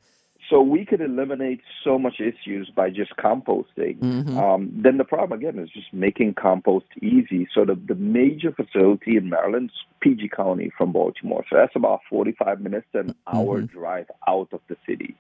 So 0.51 0.61
we 0.61 0.85
could 0.85 1.01
eliminate 1.01 1.61
so 1.83 1.99
much 1.99 2.21
issues 2.21 2.71
by 2.77 2.91
just 2.91 3.13
composting. 3.17 3.97
Mhm. 4.01 4.37
Um, 4.37 4.71
then 4.75 4.99
the 4.99 5.05
problem 5.05 5.39
again 5.39 5.59
is 5.59 5.71
just 5.71 5.95
making 5.95 6.35
compost 6.35 6.85
easy. 7.01 7.49
So 7.55 7.65
the, 7.65 7.75
the 7.75 7.95
major 7.95 8.53
facility 8.53 9.17
in 9.17 9.31
Maryland 9.31 9.71
is 9.73 9.81
PG 10.01 10.29
County 10.37 10.71
from 10.77 10.93
Baltimore. 10.93 11.43
So 11.49 11.57
that's 11.57 11.75
about 11.75 12.01
45 12.11 12.61
minutes 12.61 12.87
to 12.93 13.01
an 13.01 13.15
hour 13.33 13.63
drive 13.63 14.09
out 14.29 14.49
of 14.53 14.61
the 14.69 14.77
city, 14.87 15.15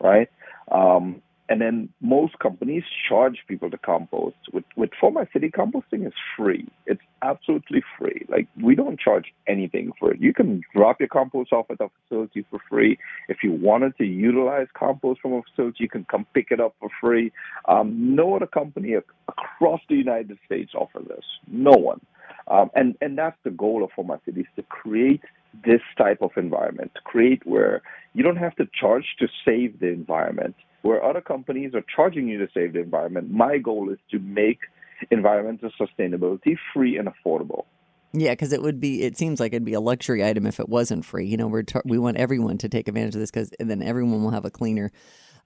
right? 0.00 0.28
Um, 0.70 1.20
and 1.48 1.60
then 1.60 1.88
most 2.00 2.38
companies 2.38 2.82
charge 3.08 3.38
people 3.48 3.70
to 3.70 3.78
compost. 3.78 4.36
With 4.52 4.64
with 4.76 4.90
for 5.00 5.12
my 5.12 5.26
city, 5.32 5.50
composting 5.50 6.06
is 6.06 6.12
free. 6.36 6.66
It's 6.86 7.00
absolutely 7.22 7.82
free. 7.98 8.26
Like 8.28 8.48
we 8.62 8.74
don't 8.74 8.98
charge 8.98 9.32
anything 9.46 9.92
for 9.98 10.12
it. 10.12 10.20
You 10.20 10.32
can 10.34 10.62
drop 10.74 11.00
your 11.00 11.08
compost 11.08 11.52
off 11.52 11.66
at 11.70 11.78
the 11.78 11.88
facility 12.08 12.44
for 12.50 12.60
free. 12.68 12.98
If 13.28 13.38
you 13.42 13.52
wanted 13.52 13.96
to 13.98 14.04
utilize 14.04 14.66
compost 14.76 15.20
from 15.20 15.34
a 15.34 15.42
facility, 15.42 15.78
you 15.80 15.88
can 15.88 16.04
come 16.10 16.26
pick 16.34 16.48
it 16.50 16.60
up 16.60 16.74
for 16.80 16.88
free. 17.00 17.32
Um, 17.68 18.14
no 18.14 18.34
other 18.34 18.46
company 18.46 18.94
ac- 18.94 19.04
across 19.28 19.80
the 19.88 19.96
United 19.96 20.38
States 20.46 20.72
offers 20.74 21.06
this. 21.08 21.24
No 21.46 21.72
one. 21.72 22.00
Um, 22.48 22.70
and 22.74 22.96
and 23.00 23.16
that's 23.18 23.38
the 23.44 23.50
goal 23.50 23.84
of 23.84 23.90
For 23.94 24.04
My 24.04 24.18
City 24.24 24.40
is 24.40 24.46
to 24.56 24.62
create 24.64 25.22
this 25.64 25.80
type 25.96 26.18
of 26.20 26.30
environment, 26.36 26.92
create 27.04 27.46
where 27.46 27.82
you 28.14 28.22
don't 28.22 28.36
have 28.36 28.54
to 28.56 28.68
charge 28.78 29.04
to 29.18 29.26
save 29.44 29.80
the 29.80 29.88
environment. 29.88 30.54
Where 30.86 31.04
other 31.04 31.20
companies 31.20 31.74
are 31.74 31.82
charging 31.94 32.28
you 32.28 32.38
to 32.38 32.48
save 32.54 32.74
the 32.74 32.78
environment, 32.78 33.28
my 33.32 33.58
goal 33.58 33.90
is 33.90 33.98
to 34.12 34.20
make 34.20 34.60
environmental 35.10 35.70
sustainability 35.80 36.56
free 36.72 36.96
and 36.96 37.08
affordable. 37.08 37.64
Yeah, 38.12 38.30
because 38.30 38.52
it 38.52 38.62
would 38.62 38.78
be. 38.78 39.02
It 39.02 39.16
seems 39.16 39.40
like 39.40 39.52
it'd 39.52 39.64
be 39.64 39.72
a 39.72 39.80
luxury 39.80 40.24
item 40.24 40.46
if 40.46 40.60
it 40.60 40.68
wasn't 40.68 41.04
free. 41.04 41.26
You 41.26 41.38
know, 41.38 41.48
we're 41.48 41.64
tar- 41.64 41.82
we 41.84 41.98
want 41.98 42.18
everyone 42.18 42.56
to 42.58 42.68
take 42.68 42.86
advantage 42.86 43.16
of 43.16 43.20
this 43.20 43.32
because 43.32 43.52
then 43.58 43.82
everyone 43.82 44.22
will 44.22 44.30
have 44.30 44.44
a 44.44 44.50
cleaner 44.50 44.92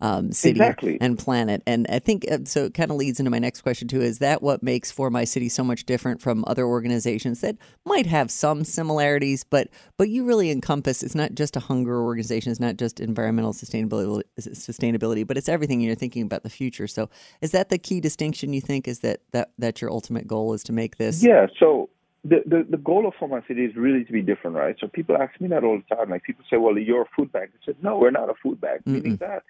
um, 0.00 0.32
city 0.32 0.50
Exactly. 0.52 0.98
and 1.00 1.18
planet. 1.18 1.62
And 1.66 1.86
I 1.88 1.98
think 1.98 2.26
uh, 2.30 2.38
so. 2.44 2.64
It 2.64 2.74
kind 2.74 2.90
of 2.90 2.96
leads 2.96 3.20
into 3.20 3.30
my 3.30 3.38
next 3.38 3.60
question 3.62 3.88
too. 3.88 4.00
Is 4.00 4.18
that 4.18 4.42
what 4.42 4.62
makes 4.62 4.90
For 4.90 5.10
My 5.10 5.24
City 5.24 5.48
so 5.48 5.62
much 5.62 5.84
different 5.84 6.20
from 6.20 6.44
other 6.46 6.64
organizations 6.64 7.40
that 7.40 7.56
might 7.84 8.06
have 8.06 8.30
some 8.30 8.64
similarities, 8.64 9.44
but 9.44 9.68
but 9.96 10.08
you 10.08 10.24
really 10.24 10.50
encompass. 10.50 11.02
It's 11.02 11.14
not 11.14 11.34
just 11.34 11.56
a 11.56 11.60
hunger 11.60 12.02
organization. 12.02 12.50
It's 12.50 12.60
not 12.60 12.76
just 12.76 13.00
environmental 13.00 13.52
sustainability. 13.52 14.22
Sustainability, 14.38 15.26
but 15.26 15.36
it's 15.36 15.48
everything. 15.48 15.80
You're 15.80 15.94
thinking 15.94 16.22
about 16.22 16.42
the 16.42 16.50
future. 16.50 16.86
So 16.86 17.10
is 17.40 17.52
that 17.52 17.68
the 17.68 17.78
key 17.78 18.00
distinction? 18.00 18.52
You 18.52 18.60
think 18.60 18.88
is 18.88 19.00
that 19.00 19.20
that 19.32 19.50
that 19.58 19.80
your 19.80 19.90
ultimate 19.90 20.26
goal 20.26 20.54
is 20.54 20.62
to 20.64 20.72
make 20.72 20.96
this? 20.96 21.22
Yeah, 21.22 21.46
so 21.58 21.90
the, 22.22 22.42
the, 22.44 22.66
the 22.68 22.76
goal 22.76 23.08
of 23.08 23.14
For 23.18 23.28
My 23.28 23.40
City 23.48 23.64
is 23.64 23.74
really 23.76 24.04
to 24.04 24.12
be 24.12 24.20
different, 24.20 24.54
right? 24.54 24.76
So 24.78 24.88
people 24.88 25.16
ask 25.16 25.40
me 25.40 25.48
that 25.48 25.64
all 25.64 25.80
the 25.80 25.94
time. 25.94 26.10
Like 26.10 26.22
people 26.22 26.44
say, 26.50 26.58
well, 26.58 26.76
you're 26.76 27.02
a 27.02 27.08
food 27.16 27.32
bank. 27.32 27.50
I 27.54 27.64
said, 27.64 27.76
no, 27.82 27.96
we're 27.96 28.10
not 28.10 28.28
a 28.28 28.34
food 28.42 28.60
bank. 28.60 28.86
Meaning 28.86 29.16
that 29.16 29.42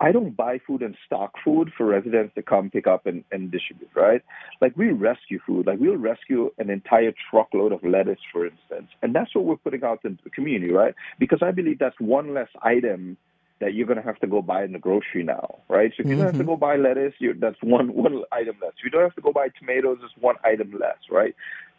I 0.00 0.10
don't 0.10 0.36
buy 0.36 0.58
food 0.66 0.82
and 0.82 0.96
stock 1.06 1.34
food 1.44 1.70
for 1.76 1.86
residents 1.86 2.34
to 2.34 2.42
come 2.42 2.68
pick 2.70 2.88
up 2.88 3.06
and, 3.06 3.22
and 3.30 3.52
distribute, 3.52 3.90
right? 3.94 4.22
Like 4.60 4.76
we 4.76 4.90
rescue 4.90 5.38
food. 5.46 5.66
Like 5.66 5.78
we'll 5.78 5.96
rescue 5.96 6.50
an 6.58 6.68
entire 6.68 7.12
truckload 7.30 7.72
of 7.72 7.84
lettuce, 7.84 8.18
for 8.32 8.44
instance. 8.44 8.90
And 9.02 9.14
that's 9.14 9.32
what 9.34 9.44
we're 9.44 9.56
putting 9.56 9.84
out 9.84 10.00
into 10.04 10.24
the 10.24 10.30
community, 10.30 10.72
right? 10.72 10.94
Because 11.20 11.38
I 11.42 11.52
believe 11.52 11.78
that's 11.78 12.00
one 12.00 12.34
less 12.34 12.48
item 12.60 13.18
that 13.60 13.74
you're 13.74 13.86
going 13.86 13.96
to 13.98 14.04
have 14.04 14.18
to 14.18 14.26
go 14.26 14.42
buy 14.42 14.64
in 14.64 14.72
the 14.72 14.78
grocery 14.78 15.22
now, 15.22 15.60
right? 15.68 15.90
So 15.96 16.02
if 16.02 16.08
you 16.08 16.16
don't 16.16 16.26
have 16.26 16.34
to 16.34 16.40
mm-hmm. 16.40 16.48
go 16.48 16.56
buy 16.56 16.76
lettuce, 16.76 17.14
you 17.18 17.34
that's 17.34 17.56
one 17.62 17.94
one 17.94 18.22
item 18.32 18.56
less. 18.60 18.72
If 18.78 18.84
you 18.84 18.90
don't 18.90 19.02
have 19.02 19.14
to 19.14 19.22
go 19.22 19.32
buy 19.32 19.48
tomatoes, 19.58 19.98
it's 20.02 20.12
one 20.20 20.36
item 20.44 20.72
less, 20.78 20.98
right? 21.10 21.34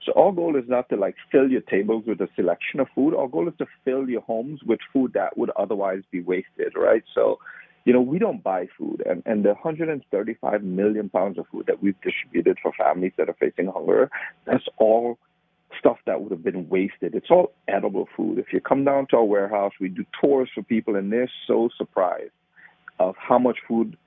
So 0.05 0.13
our 0.15 0.31
goal 0.31 0.55
is 0.55 0.63
not 0.67 0.89
to 0.89 0.95
like 0.95 1.15
fill 1.31 1.49
your 1.49 1.61
tables 1.61 2.03
with 2.07 2.21
a 2.21 2.29
selection 2.35 2.79
of 2.79 2.87
food. 2.95 3.15
Our 3.15 3.27
goal 3.27 3.47
is 3.47 3.53
to 3.57 3.65
fill 3.83 4.09
your 4.09 4.21
homes 4.21 4.61
with 4.63 4.79
food 4.93 5.13
that 5.13 5.37
would 5.37 5.49
otherwise 5.51 6.01
be 6.11 6.21
wasted, 6.21 6.73
right? 6.75 7.03
So, 7.13 7.39
you 7.85 7.93
know, 7.93 8.01
we 8.01 8.19
don't 8.19 8.43
buy 8.43 8.67
food, 8.77 9.01
and 9.05 9.23
and 9.25 9.43
the 9.43 9.53
135 9.53 10.63
million 10.63 11.09
pounds 11.09 11.37
of 11.37 11.45
food 11.51 11.65
that 11.67 11.81
we've 11.81 11.99
distributed 12.01 12.57
for 12.61 12.71
families 12.77 13.13
that 13.17 13.29
are 13.29 13.37
facing 13.39 13.67
hunger, 13.67 14.09
that's 14.45 14.65
all 14.77 15.17
stuff 15.79 15.97
that 16.05 16.21
would 16.21 16.31
have 16.31 16.43
been 16.43 16.67
wasted. 16.69 17.15
It's 17.15 17.29
all 17.29 17.53
edible 17.67 18.07
food. 18.15 18.39
If 18.39 18.53
you 18.53 18.59
come 18.61 18.83
down 18.83 19.07
to 19.07 19.17
our 19.17 19.23
warehouse, 19.23 19.73
we 19.79 19.89
do 19.89 20.05
tours 20.21 20.49
for 20.53 20.63
people, 20.63 20.95
and 20.95 21.11
they're 21.11 21.31
so 21.45 21.69
surprised 21.77 22.31
of 22.99 23.15
how 23.17 23.39
much 23.39 23.57
food 23.67 23.97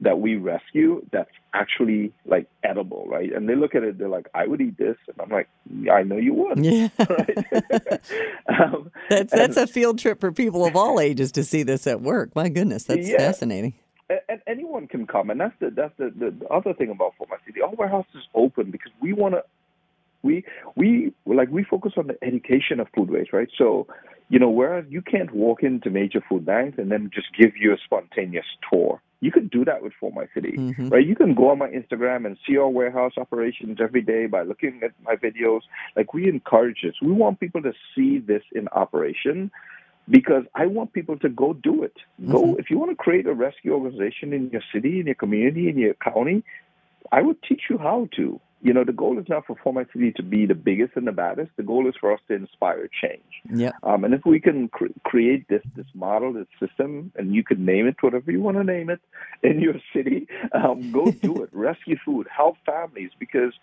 that 0.00 0.18
we 0.20 0.36
rescue 0.36 1.04
that's 1.12 1.30
actually 1.52 2.12
like 2.24 2.46
edible, 2.64 3.06
right? 3.06 3.32
And 3.32 3.48
they 3.48 3.54
look 3.54 3.74
at 3.74 3.82
it, 3.82 3.98
they're 3.98 4.08
like, 4.08 4.28
"I 4.34 4.46
would 4.46 4.60
eat 4.60 4.78
this," 4.78 4.96
and 5.08 5.16
I'm 5.20 5.30
like, 5.30 5.48
"I 5.92 6.02
know 6.02 6.16
you 6.16 6.34
would." 6.34 6.64
Yeah, 6.64 6.88
um, 8.48 8.90
that's 9.08 9.32
that's 9.32 9.56
and, 9.56 9.64
a 9.64 9.66
field 9.66 9.98
trip 9.98 10.20
for 10.20 10.32
people 10.32 10.64
of 10.64 10.76
all 10.76 11.00
ages 11.00 11.32
to 11.32 11.44
see 11.44 11.62
this 11.62 11.86
at 11.86 12.00
work. 12.00 12.34
My 12.34 12.48
goodness, 12.48 12.84
that's 12.84 13.08
yeah. 13.08 13.18
fascinating. 13.18 13.74
And, 14.28 14.40
anyone 14.46 14.88
can 14.88 15.06
come, 15.06 15.30
and 15.30 15.40
that's 15.40 15.54
the 15.60 15.70
that's 15.70 15.96
the, 15.96 16.12
the, 16.16 16.30
the 16.30 16.48
other 16.48 16.74
thing 16.74 16.90
about 16.90 17.14
For 17.16 17.26
My 17.30 17.36
City. 17.46 17.60
Our 17.60 17.70
warehouse 17.70 18.06
is 18.14 18.22
open 18.34 18.70
because 18.70 18.92
we 19.00 19.12
want 19.12 19.34
to 19.34 19.44
we 20.22 20.44
we 20.76 21.12
like 21.26 21.50
we 21.50 21.64
focus 21.64 21.92
on 21.96 22.06
the 22.06 22.16
education 22.22 22.80
of 22.80 22.88
food 22.94 23.10
waste, 23.10 23.32
right? 23.32 23.48
So, 23.56 23.86
you 24.28 24.38
know, 24.38 24.50
whereas 24.50 24.84
you 24.88 25.02
can't 25.02 25.32
walk 25.32 25.62
into 25.62 25.90
major 25.90 26.22
food 26.28 26.44
banks 26.44 26.78
and 26.78 26.90
then 26.90 27.10
just 27.12 27.28
give 27.38 27.56
you 27.56 27.72
a 27.72 27.76
spontaneous 27.84 28.46
tour. 28.70 29.00
You 29.20 29.30
can 29.30 29.48
do 29.48 29.64
that 29.66 29.82
with 29.82 29.92
For 30.00 30.10
My 30.12 30.26
City, 30.34 30.54
mm-hmm. 30.56 30.88
right? 30.88 31.06
You 31.06 31.14
can 31.14 31.34
go 31.34 31.50
on 31.50 31.58
my 31.58 31.68
Instagram 31.68 32.24
and 32.24 32.38
see 32.46 32.56
our 32.56 32.68
warehouse 32.68 33.12
operations 33.18 33.78
every 33.80 34.00
day 34.00 34.26
by 34.26 34.42
looking 34.42 34.80
at 34.82 34.92
my 35.04 35.16
videos. 35.16 35.60
Like 35.94 36.14
we 36.14 36.28
encourage 36.28 36.78
this. 36.82 36.94
We 37.02 37.12
want 37.12 37.38
people 37.38 37.62
to 37.62 37.72
see 37.94 38.18
this 38.18 38.42
in 38.52 38.68
operation 38.68 39.50
because 40.08 40.44
I 40.54 40.66
want 40.66 40.92
people 40.92 41.18
to 41.18 41.28
go 41.28 41.52
do 41.52 41.82
it. 41.82 41.96
Go 42.30 42.42
mm-hmm. 42.42 42.60
if 42.60 42.70
you 42.70 42.78
want 42.78 42.90
to 42.90 42.96
create 42.96 43.26
a 43.26 43.34
rescue 43.34 43.74
organization 43.74 44.32
in 44.32 44.48
your 44.50 44.62
city, 44.72 45.00
in 45.00 45.06
your 45.06 45.14
community, 45.14 45.68
in 45.68 45.78
your 45.78 45.94
county. 45.94 46.42
I 47.12 47.22
would 47.22 47.42
teach 47.42 47.62
you 47.68 47.78
how 47.78 48.08
to. 48.16 48.40
You 48.62 48.74
know, 48.74 48.84
the 48.84 48.92
goal 48.92 49.18
is 49.18 49.26
not 49.28 49.46
for 49.46 49.56
Format 49.62 49.86
City 49.92 50.12
to 50.12 50.22
be 50.22 50.44
the 50.44 50.54
biggest 50.54 50.92
and 50.94 51.06
the 51.06 51.12
baddest. 51.12 51.50
The 51.56 51.62
goal 51.62 51.88
is 51.88 51.94
for 51.98 52.12
us 52.12 52.20
to 52.28 52.34
inspire 52.34 52.88
change. 53.02 53.22
Yeah. 53.52 53.72
Um, 53.82 54.04
and 54.04 54.12
if 54.12 54.20
we 54.26 54.38
can 54.38 54.68
cre- 54.68 54.86
create 55.04 55.48
this 55.48 55.62
this 55.76 55.86
model, 55.94 56.32
this 56.32 56.46
system, 56.58 57.12
and 57.16 57.34
you 57.34 57.42
can 57.42 57.64
name 57.64 57.86
it 57.86 57.96
whatever 58.00 58.30
you 58.30 58.40
want 58.40 58.58
to 58.58 58.64
name 58.64 58.90
it 58.90 59.00
in 59.42 59.60
your 59.60 59.76
city, 59.94 60.28
um, 60.52 60.92
go 60.92 61.10
do 61.22 61.42
it. 61.42 61.50
Rescue 61.52 61.96
food, 62.04 62.26
help 62.34 62.56
families, 62.66 63.10
because 63.18 63.54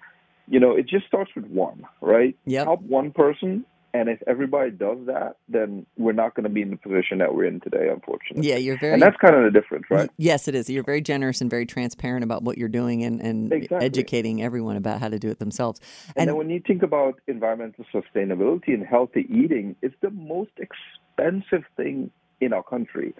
you 0.47 0.59
know 0.59 0.71
it 0.71 0.87
just 0.87 1.05
starts 1.05 1.31
with 1.35 1.45
one, 1.45 1.85
right? 2.01 2.35
Yeah. 2.45 2.63
Help 2.63 2.81
one 2.81 3.11
person, 3.11 3.65
and 3.93 4.09
if 4.09 4.21
everybody 4.27 4.71
does 4.71 4.97
that, 5.05 5.37
then 5.47 5.85
we're 5.97 6.11
not 6.11 6.35
going 6.35 6.43
to 6.43 6.49
be 6.49 6.61
in 6.61 6.71
the 6.71 6.77
position 6.77 7.19
that 7.19 7.33
we're 7.33 7.45
in 7.45 7.59
today, 7.61 7.89
unfortunately. 7.89 8.47
Yeah, 8.47 8.57
you're 8.57 8.77
very. 8.77 8.93
And 8.93 9.01
that's 9.01 9.17
kind 9.17 9.35
of 9.35 9.43
the 9.43 9.59
difference, 9.59 9.85
right? 9.89 10.09
Yes, 10.17 10.47
it 10.47 10.55
is. 10.55 10.69
You're 10.69 10.83
very 10.83 11.01
generous 11.01 11.41
and 11.41 11.49
very 11.49 11.65
transparent 11.65 12.23
about 12.23 12.43
what 12.43 12.57
you're 12.57 12.69
doing 12.69 13.03
and, 13.03 13.21
and 13.21 13.51
exactly. 13.51 13.85
educating 13.85 14.43
everyone 14.43 14.75
about 14.75 14.99
how 14.99 15.09
to 15.09 15.17
do 15.17 15.29
it 15.29 15.39
themselves. 15.39 15.79
And, 16.09 16.15
and 16.17 16.29
then 16.29 16.35
when 16.37 16.49
you 16.49 16.61
think 16.65 16.83
about 16.83 17.19
environmental 17.27 17.85
sustainability 17.93 18.73
and 18.73 18.85
healthy 18.85 19.25
eating, 19.29 19.75
it's 19.81 19.95
the 20.01 20.11
most 20.11 20.51
expensive 20.57 21.63
thing 21.75 22.11
in 22.41 22.53
our 22.53 22.63
country. 22.63 23.13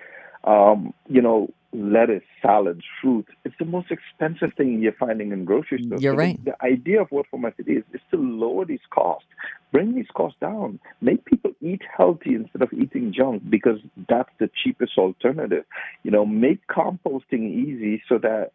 Um, 0.43 0.93
you 1.09 1.21
know, 1.21 1.53
lettuce, 1.73 2.23
salads, 2.41 2.81
fruit. 3.01 3.25
It's 3.43 3.55
the 3.59 3.65
most 3.65 3.91
expensive 3.91 4.55
thing 4.55 4.81
you're 4.81 4.93
finding 4.93 5.31
in 5.31 5.45
grocery 5.45 5.83
stores. 5.83 6.01
You're 6.01 6.13
so 6.13 6.17
right. 6.17 6.45
The, 6.45 6.51
the, 6.51 6.65
idea 6.65 7.01
of 7.01 7.07
what 7.09 7.25
For 7.29 7.37
My 7.37 7.51
City 7.57 7.73
is 7.73 7.83
is 7.93 8.01
to 8.11 8.17
lower 8.17 8.65
these 8.65 8.85
costs, 8.89 9.27
bring 9.71 9.95
these 9.95 10.07
costs 10.15 10.37
down, 10.39 10.79
make 11.01 11.25
people 11.25 11.51
eat 11.61 11.81
healthy 11.95 12.35
instead 12.35 12.61
of 12.61 12.71
eating 12.73 13.13
junk 13.15 13.43
because 13.49 13.79
that's 14.07 14.29
the 14.39 14.49
cheapest 14.63 14.97
alternative. 14.97 15.65
You 16.03 16.11
know, 16.11 16.25
make 16.25 16.65
composting 16.67 17.53
easy 17.53 18.01
so 18.07 18.17
that 18.19 18.51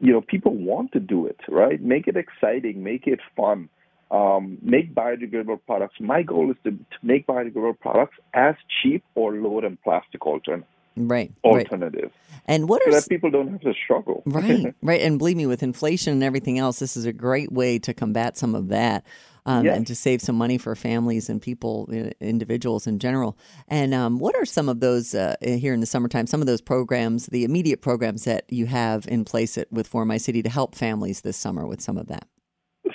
you 0.00 0.12
know 0.12 0.20
people 0.20 0.54
want 0.54 0.92
to 0.92 1.00
do 1.00 1.26
it. 1.26 1.40
Right? 1.48 1.80
Make 1.80 2.06
it 2.06 2.16
exciting, 2.16 2.82
make 2.82 3.06
it 3.06 3.20
fun. 3.36 3.68
Um, 4.10 4.56
make 4.62 4.94
biodegradable 4.94 5.60
products. 5.66 5.96
My 6.00 6.22
goal 6.22 6.50
is 6.50 6.56
to, 6.64 6.70
to 6.70 6.98
make 7.02 7.26
biodegradable 7.26 7.78
products 7.78 8.16
as 8.32 8.54
cheap 8.82 9.04
or 9.14 9.34
lower 9.34 9.60
than 9.60 9.76
plastic 9.84 10.24
alternatives 10.24 10.72
right 11.06 11.32
alternative. 11.44 12.04
Right. 12.04 12.12
And 12.48 12.66
what 12.66 12.80
are 12.86 12.90
so 12.90 13.00
that 13.00 13.08
people 13.08 13.30
don't 13.30 13.48
have 13.48 13.60
to 13.60 13.74
struggle. 13.84 14.22
Right, 14.38 14.74
right. 14.82 15.00
And 15.00 15.18
believe 15.18 15.36
me, 15.36 15.46
with 15.46 15.62
inflation 15.62 16.12
and 16.14 16.22
everything 16.22 16.58
else, 16.58 16.78
this 16.78 16.96
is 16.96 17.04
a 17.04 17.12
great 17.12 17.50
way 17.50 17.78
to 17.80 17.92
combat 17.92 18.36
some 18.36 18.54
of 18.54 18.68
that. 18.68 19.04
Um, 19.46 19.64
yes. 19.64 19.78
and 19.78 19.86
to 19.86 19.94
save 19.94 20.20
some 20.20 20.36
money 20.36 20.58
for 20.58 20.76
families 20.76 21.30
and 21.30 21.40
people, 21.40 21.88
uh, 21.90 22.10
individuals 22.20 22.86
in 22.86 22.98
general. 22.98 23.38
And 23.66 23.94
um, 23.94 24.18
what 24.18 24.36
are 24.36 24.44
some 24.44 24.68
of 24.68 24.80
those 24.80 25.14
uh, 25.14 25.36
here 25.40 25.72
in 25.72 25.80
the 25.80 25.86
summertime? 25.86 26.26
Some 26.26 26.42
of 26.42 26.46
those 26.46 26.60
programs, 26.60 27.26
the 27.26 27.44
immediate 27.44 27.80
programs 27.80 28.24
that 28.24 28.44
you 28.50 28.66
have 28.66 29.08
in 29.08 29.24
place 29.24 29.56
at, 29.56 29.72
with 29.72 29.88
For 29.88 30.04
My 30.04 30.18
City 30.18 30.42
to 30.42 30.50
help 30.50 30.74
families 30.74 31.22
this 31.22 31.38
summer 31.38 31.66
with 31.66 31.80
some 31.80 31.96
of 31.96 32.08
that. 32.08 32.28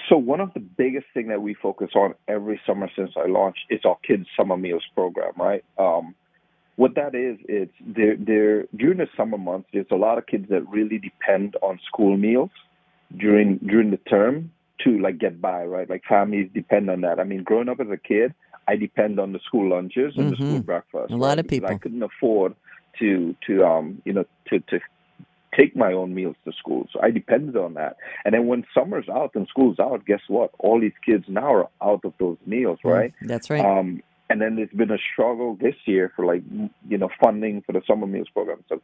So 0.10 0.18
one 0.18 0.42
of 0.42 0.54
the 0.54 0.60
biggest 0.60 1.08
thing 1.16 1.30
that 1.30 1.42
we 1.42 1.56
focus 1.56 1.90
on 1.96 2.14
every 2.28 2.62
summer 2.68 2.88
since 2.96 3.12
I 3.18 3.26
launched 3.28 3.62
is 3.72 3.80
our 3.84 3.98
kids 4.06 4.28
summer 4.38 4.58
meals 4.58 4.84
program. 4.94 5.34
Right. 5.38 5.64
Um, 5.80 6.14
what 6.76 6.96
that 6.96 7.14
is, 7.16 7.38
it's 7.48 7.74
there. 7.86 8.16
There 8.18 8.66
during 8.76 8.98
the 8.98 9.08
summer 9.16 9.38
months, 9.38 9.70
there's 9.74 9.86
a 9.92 9.96
lot 9.96 10.18
of 10.18 10.26
kids 10.26 10.50
that 10.50 10.68
really 10.70 10.98
depend 10.98 11.56
on 11.62 11.80
school 11.88 12.18
meals 12.18 12.50
during 13.16 13.58
during 13.60 13.92
the 13.92 13.98
term 13.98 14.52
to 14.84 15.00
like 15.00 15.20
get 15.20 15.42
by, 15.42 15.66
right? 15.66 15.90
Like 15.90 16.04
families 16.08 16.50
depend 16.54 16.90
on 16.90 17.02
that. 17.02 17.20
I 17.20 17.24
mean, 17.24 17.44
growing 17.44 17.70
up 17.70 17.80
as 17.80 17.88
a 17.92 17.98
kid, 17.98 18.34
I 18.68 18.76
depend 18.76 19.20
on 19.20 19.34
the 19.34 19.40
school 19.46 19.70
lunches 19.70 20.14
and 20.16 20.26
mm-hmm. 20.26 20.30
the 20.30 20.36
school 20.36 20.48
mm-hmm. 20.48 20.60
breakfast. 20.62 21.12
A 21.12 21.16
lot 21.16 21.30
right? 21.30 21.40
of 21.40 21.48
people. 21.48 21.70
I 21.70 21.78
couldn't 21.78 22.04
afford 22.04 22.56
to 23.00 23.36
to 23.48 23.66
um 23.66 24.02
you 24.06 24.14
know 24.14 24.26
to 24.50 24.60
to 24.60 24.80
take 25.56 25.76
my 25.76 25.94
own 25.94 26.14
meals 26.14 26.36
to 26.46 26.52
school. 26.54 26.88
So 26.92 27.00
I 27.02 27.12
depended 27.12 27.56
on 27.56 27.76
that. 27.76 27.98
And 28.26 28.34
then 28.34 28.48
when 28.48 28.66
summer's 28.74 29.08
out 29.08 29.32
and 29.36 29.48
school's 29.48 29.80
out, 29.80 30.06
guess 30.06 30.22
what? 30.28 30.52
All 30.60 30.80
these 30.80 30.94
kids 31.06 31.26
now 31.28 31.54
are 31.54 31.70
out 31.82 32.02
of 32.04 32.14
those 32.20 32.38
meals, 32.46 32.80
mm, 32.84 32.92
right? 32.92 33.14
Mm, 33.24 33.28
that's 33.28 33.50
right. 33.50 33.64
Um, 33.64 34.02
and 34.34 34.42
then 34.42 34.56
there's 34.56 34.70
been 34.76 34.90
a 34.90 34.98
struggle 35.14 35.56
this 35.62 35.76
year 35.86 36.12
for 36.16 36.26
like 36.26 36.42
you 36.90 36.98
know 36.98 37.10
funding 37.22 37.62
for 37.62 37.72
the 37.72 37.84
summer 37.86 38.08
meals 38.08 38.28
program. 38.34 38.64
So, 38.68 38.82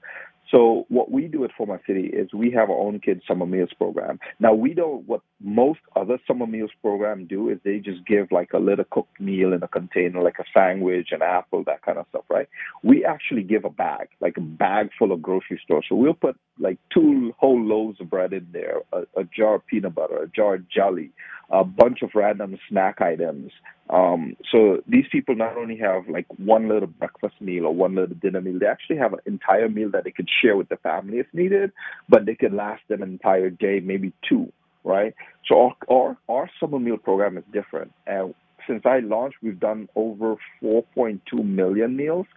so 0.52 0.86
what 0.90 1.10
we 1.12 1.28
do 1.28 1.44
at 1.44 1.50
For 1.58 1.82
City 1.88 2.06
is 2.06 2.32
we 2.36 2.52
have 2.52 2.70
our 2.70 2.78
own 2.78 3.00
kids 3.00 3.22
summer 3.28 3.48
meals 3.48 3.72
program. 3.76 4.20
Now 4.40 4.54
we 4.54 4.76
don't 4.76 5.08
what 5.08 5.22
most 5.42 5.80
other 5.96 6.20
summer 6.28 6.46
meals 6.46 6.70
program 6.84 7.26
do 7.26 7.50
is 7.50 7.58
they 7.66 7.80
just 7.80 8.06
give 8.06 8.32
like 8.32 8.54
a 8.54 8.60
little 8.60 8.86
cooked 8.92 9.20
meal 9.20 9.52
in 9.52 9.64
a 9.64 9.68
container, 9.68 10.22
like 10.22 10.38
a 10.38 10.46
sandwich, 10.54 11.08
an 11.12 11.24
apple, 11.24 11.64
that 11.64 11.82
kind 11.82 11.98
of 11.98 12.06
stuff, 12.10 12.26
right? 12.30 12.48
We 12.84 13.04
actually 13.04 13.42
give 13.42 13.66
a 13.66 13.72
bag, 13.72 14.10
like 14.22 14.38
a 14.38 14.42
bag 14.42 14.92
full 15.00 15.12
of 15.12 15.20
grocery 15.20 15.60
store. 15.64 15.82
So 15.90 15.96
we'll 15.96 16.14
put 16.14 16.38
like 16.60 16.78
two 16.94 17.34
whole 17.40 17.60
loaves 17.60 18.00
of 18.00 18.12
bread 18.12 18.34
in 18.34 18.48
there, 18.52 18.82
a, 18.94 19.00
a 19.20 19.24
jar 19.24 19.56
of 19.56 19.66
peanut 19.66 19.96
butter, 19.96 20.22
a 20.22 20.28
jar 20.28 20.56
of 20.56 20.70
jelly, 20.70 21.12
a 21.52 21.64
bunch 21.64 22.02
of 22.02 22.12
random 22.14 22.58
snack 22.70 23.02
items. 23.02 23.52
Um, 23.90 24.36
so 24.52 24.82
these 24.88 25.06
people 25.12 25.36
not 25.36 25.58
only 25.58 25.78
have 25.78 26.08
like 26.08 26.28
one 26.38 26.70
little 26.70 26.88
breakfast 26.88 27.36
meal 27.40 27.66
or 27.66 27.74
one 27.74 27.96
little 27.96 28.16
dinner 28.16 28.42
meal, 28.42 28.60
they 28.60 28.68
actually 28.68 28.98
have 28.98 29.14
an 29.14 29.20
entire 29.26 29.68
meal 29.68 29.90
that 29.92 30.04
they 30.04 30.12
could 30.12 30.30
share 30.42 30.56
with 30.56 30.70
the 30.70 30.78
family 30.78 31.18
if 31.20 31.28
needed, 31.34 31.72
but 32.08 32.26
they 32.26 32.36
could 32.36 32.54
last 32.54 32.84
an 32.90 33.02
entire 33.02 33.50
day, 33.50 33.80
maybe 33.80 34.14
two, 34.28 34.52
right? 34.84 35.16
So 35.48 35.60
our, 35.60 35.76
our, 35.90 36.18
our 36.30 36.50
summer 36.60 36.80
meal 36.80 36.98
program 36.98 37.38
is 37.38 37.44
different. 37.52 37.92
And 38.06 38.36
since 38.68 38.84
I 38.86 39.00
launched, 39.00 39.38
we've 39.42 39.60
done 39.60 39.90
over 39.96 40.36
4.2 40.62 41.20
million 41.44 41.96
meals. 41.96 42.28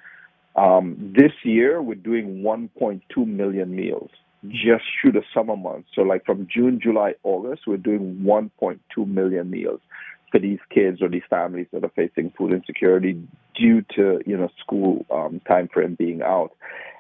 Um, 0.57 1.15
this 1.17 1.33
year, 1.45 1.83
we're 1.83 1.95
doing 1.95 2.43
1.2 2.43 3.27
million 3.27 3.75
meals 3.75 4.11
just 4.49 4.85
through 5.01 5.13
the 5.13 5.23
summer 5.35 5.57
months. 5.57 5.89
So, 5.95 6.03
like 6.03 6.25
from 6.25 6.49
June, 6.53 6.81
July, 6.83 7.15
August, 7.23 7.63
we're 7.67 7.77
doing 7.77 8.21
1.2 8.25 9.07
million 9.07 9.51
meals 9.51 9.81
for 10.31 10.41
these 10.41 10.59
kids 10.71 11.03
or 11.03 11.09
these 11.09 11.23
families 11.29 11.67
that 11.73 11.85
are 11.85 11.93
facing 11.95 12.33
food 12.37 12.53
insecurity 12.53 13.23
due 13.55 13.83
to 13.95 14.21
you 14.27 14.37
know 14.37 14.49
school 14.59 15.05
um, 15.11 15.41
time 15.47 15.69
frame 15.73 15.95
being 15.95 16.23
out. 16.23 16.53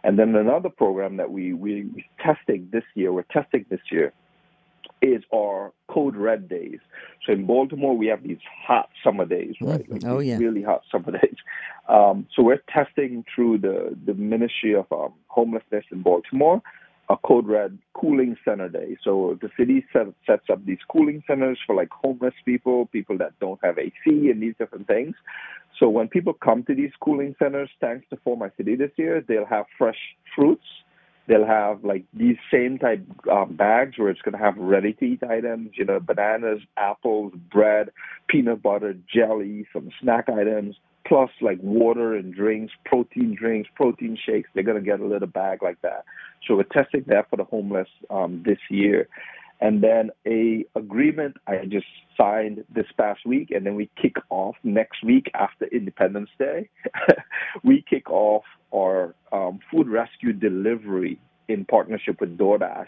And 0.04 0.18
then 0.18 0.34
another 0.36 0.68
program 0.68 1.16
that 1.16 1.30
we 1.30 1.52
we 1.52 2.06
testing 2.22 2.68
this 2.72 2.84
year, 2.94 3.12
we're 3.12 3.22
testing 3.22 3.64
this 3.70 3.80
year, 3.90 4.12
is 5.00 5.22
our 5.34 5.72
Code 5.88 6.14
Red 6.14 6.48
days. 6.48 6.78
So 7.26 7.32
in 7.32 7.46
Baltimore, 7.46 7.96
we 7.96 8.06
have 8.06 8.22
these 8.22 8.38
hot 8.66 8.90
summer 9.02 9.24
days, 9.24 9.54
right? 9.60 9.90
Like 9.90 10.04
oh 10.04 10.20
yeah, 10.20 10.36
really 10.36 10.62
hot 10.62 10.82
summer 10.92 11.12
days. 11.18 11.36
Um, 11.88 12.28
so 12.36 12.42
we're 12.42 12.62
testing 12.72 13.24
through 13.34 13.58
the 13.58 13.96
the 14.06 14.14
Ministry 14.14 14.74
of 14.74 14.86
um, 14.92 15.14
Homelessness 15.26 15.84
in 15.90 16.02
Baltimore 16.02 16.62
a 17.12 17.16
Code 17.18 17.46
Red 17.46 17.78
cooling 17.94 18.36
center 18.42 18.70
day. 18.70 18.96
So 19.04 19.38
the 19.42 19.50
city 19.58 19.84
set, 19.92 20.06
sets 20.26 20.46
up 20.50 20.64
these 20.64 20.78
cooling 20.90 21.22
centers 21.26 21.58
for 21.66 21.76
like 21.76 21.90
homeless 21.90 22.34
people, 22.46 22.86
people 22.86 23.18
that 23.18 23.38
don't 23.38 23.60
have 23.62 23.78
AC, 23.78 23.92
and 24.06 24.42
these 24.42 24.54
different 24.58 24.86
things. 24.86 25.14
So 25.78 25.90
when 25.90 26.08
people 26.08 26.32
come 26.32 26.62
to 26.64 26.74
these 26.74 26.92
cooling 27.00 27.36
centers, 27.38 27.68
thanks 27.80 28.06
to 28.10 28.18
For 28.24 28.36
My 28.36 28.50
City 28.56 28.76
this 28.76 28.92
year, 28.96 29.22
they'll 29.26 29.44
have 29.44 29.66
fresh 29.76 29.98
fruits. 30.34 30.64
They'll 31.28 31.46
have 31.46 31.84
like 31.84 32.04
these 32.14 32.36
same 32.50 32.78
type 32.78 33.04
um, 33.30 33.56
bags 33.56 33.98
where 33.98 34.08
it's 34.08 34.22
going 34.22 34.36
to 34.36 34.42
have 34.42 34.56
ready 34.56 34.94
to 34.94 35.04
eat 35.04 35.22
items, 35.22 35.70
you 35.74 35.84
know, 35.84 36.00
bananas, 36.00 36.60
apples, 36.76 37.32
bread, 37.52 37.90
peanut 38.28 38.62
butter, 38.62 38.94
jelly, 39.12 39.66
some 39.72 39.90
snack 40.00 40.28
items, 40.28 40.76
plus 41.06 41.30
like 41.40 41.58
water 41.62 42.14
and 42.14 42.34
drinks, 42.34 42.72
protein 42.84 43.34
drinks, 43.38 43.68
protein 43.74 44.16
shakes. 44.24 44.48
They're 44.54 44.62
going 44.64 44.82
to 44.82 44.84
get 44.84 45.00
a 45.00 45.06
little 45.06 45.28
bag 45.28 45.62
like 45.62 45.80
that. 45.82 46.04
So 46.46 46.56
we're 46.56 46.64
testing 46.64 47.04
that 47.08 47.28
for 47.30 47.36
the 47.36 47.44
homeless 47.44 47.88
um, 48.10 48.42
this 48.44 48.58
year. 48.70 49.08
and 49.60 49.82
then 49.82 50.10
a 50.26 50.64
agreement 50.74 51.36
I 51.46 51.64
just 51.66 51.86
signed 52.16 52.64
this 52.74 52.86
past 52.98 53.24
week, 53.24 53.50
and 53.52 53.64
then 53.64 53.76
we 53.76 53.88
kick 54.00 54.16
off 54.28 54.56
next 54.64 55.04
week 55.04 55.30
after 55.34 55.66
Independence 55.66 56.30
Day. 56.38 56.68
we 57.62 57.84
kick 57.88 58.10
off 58.10 58.44
our 58.74 59.14
um, 59.30 59.60
food 59.70 59.88
rescue 59.88 60.32
delivery 60.32 61.20
in 61.48 61.64
partnership 61.64 62.20
with 62.20 62.36
DoorDash. 62.36 62.86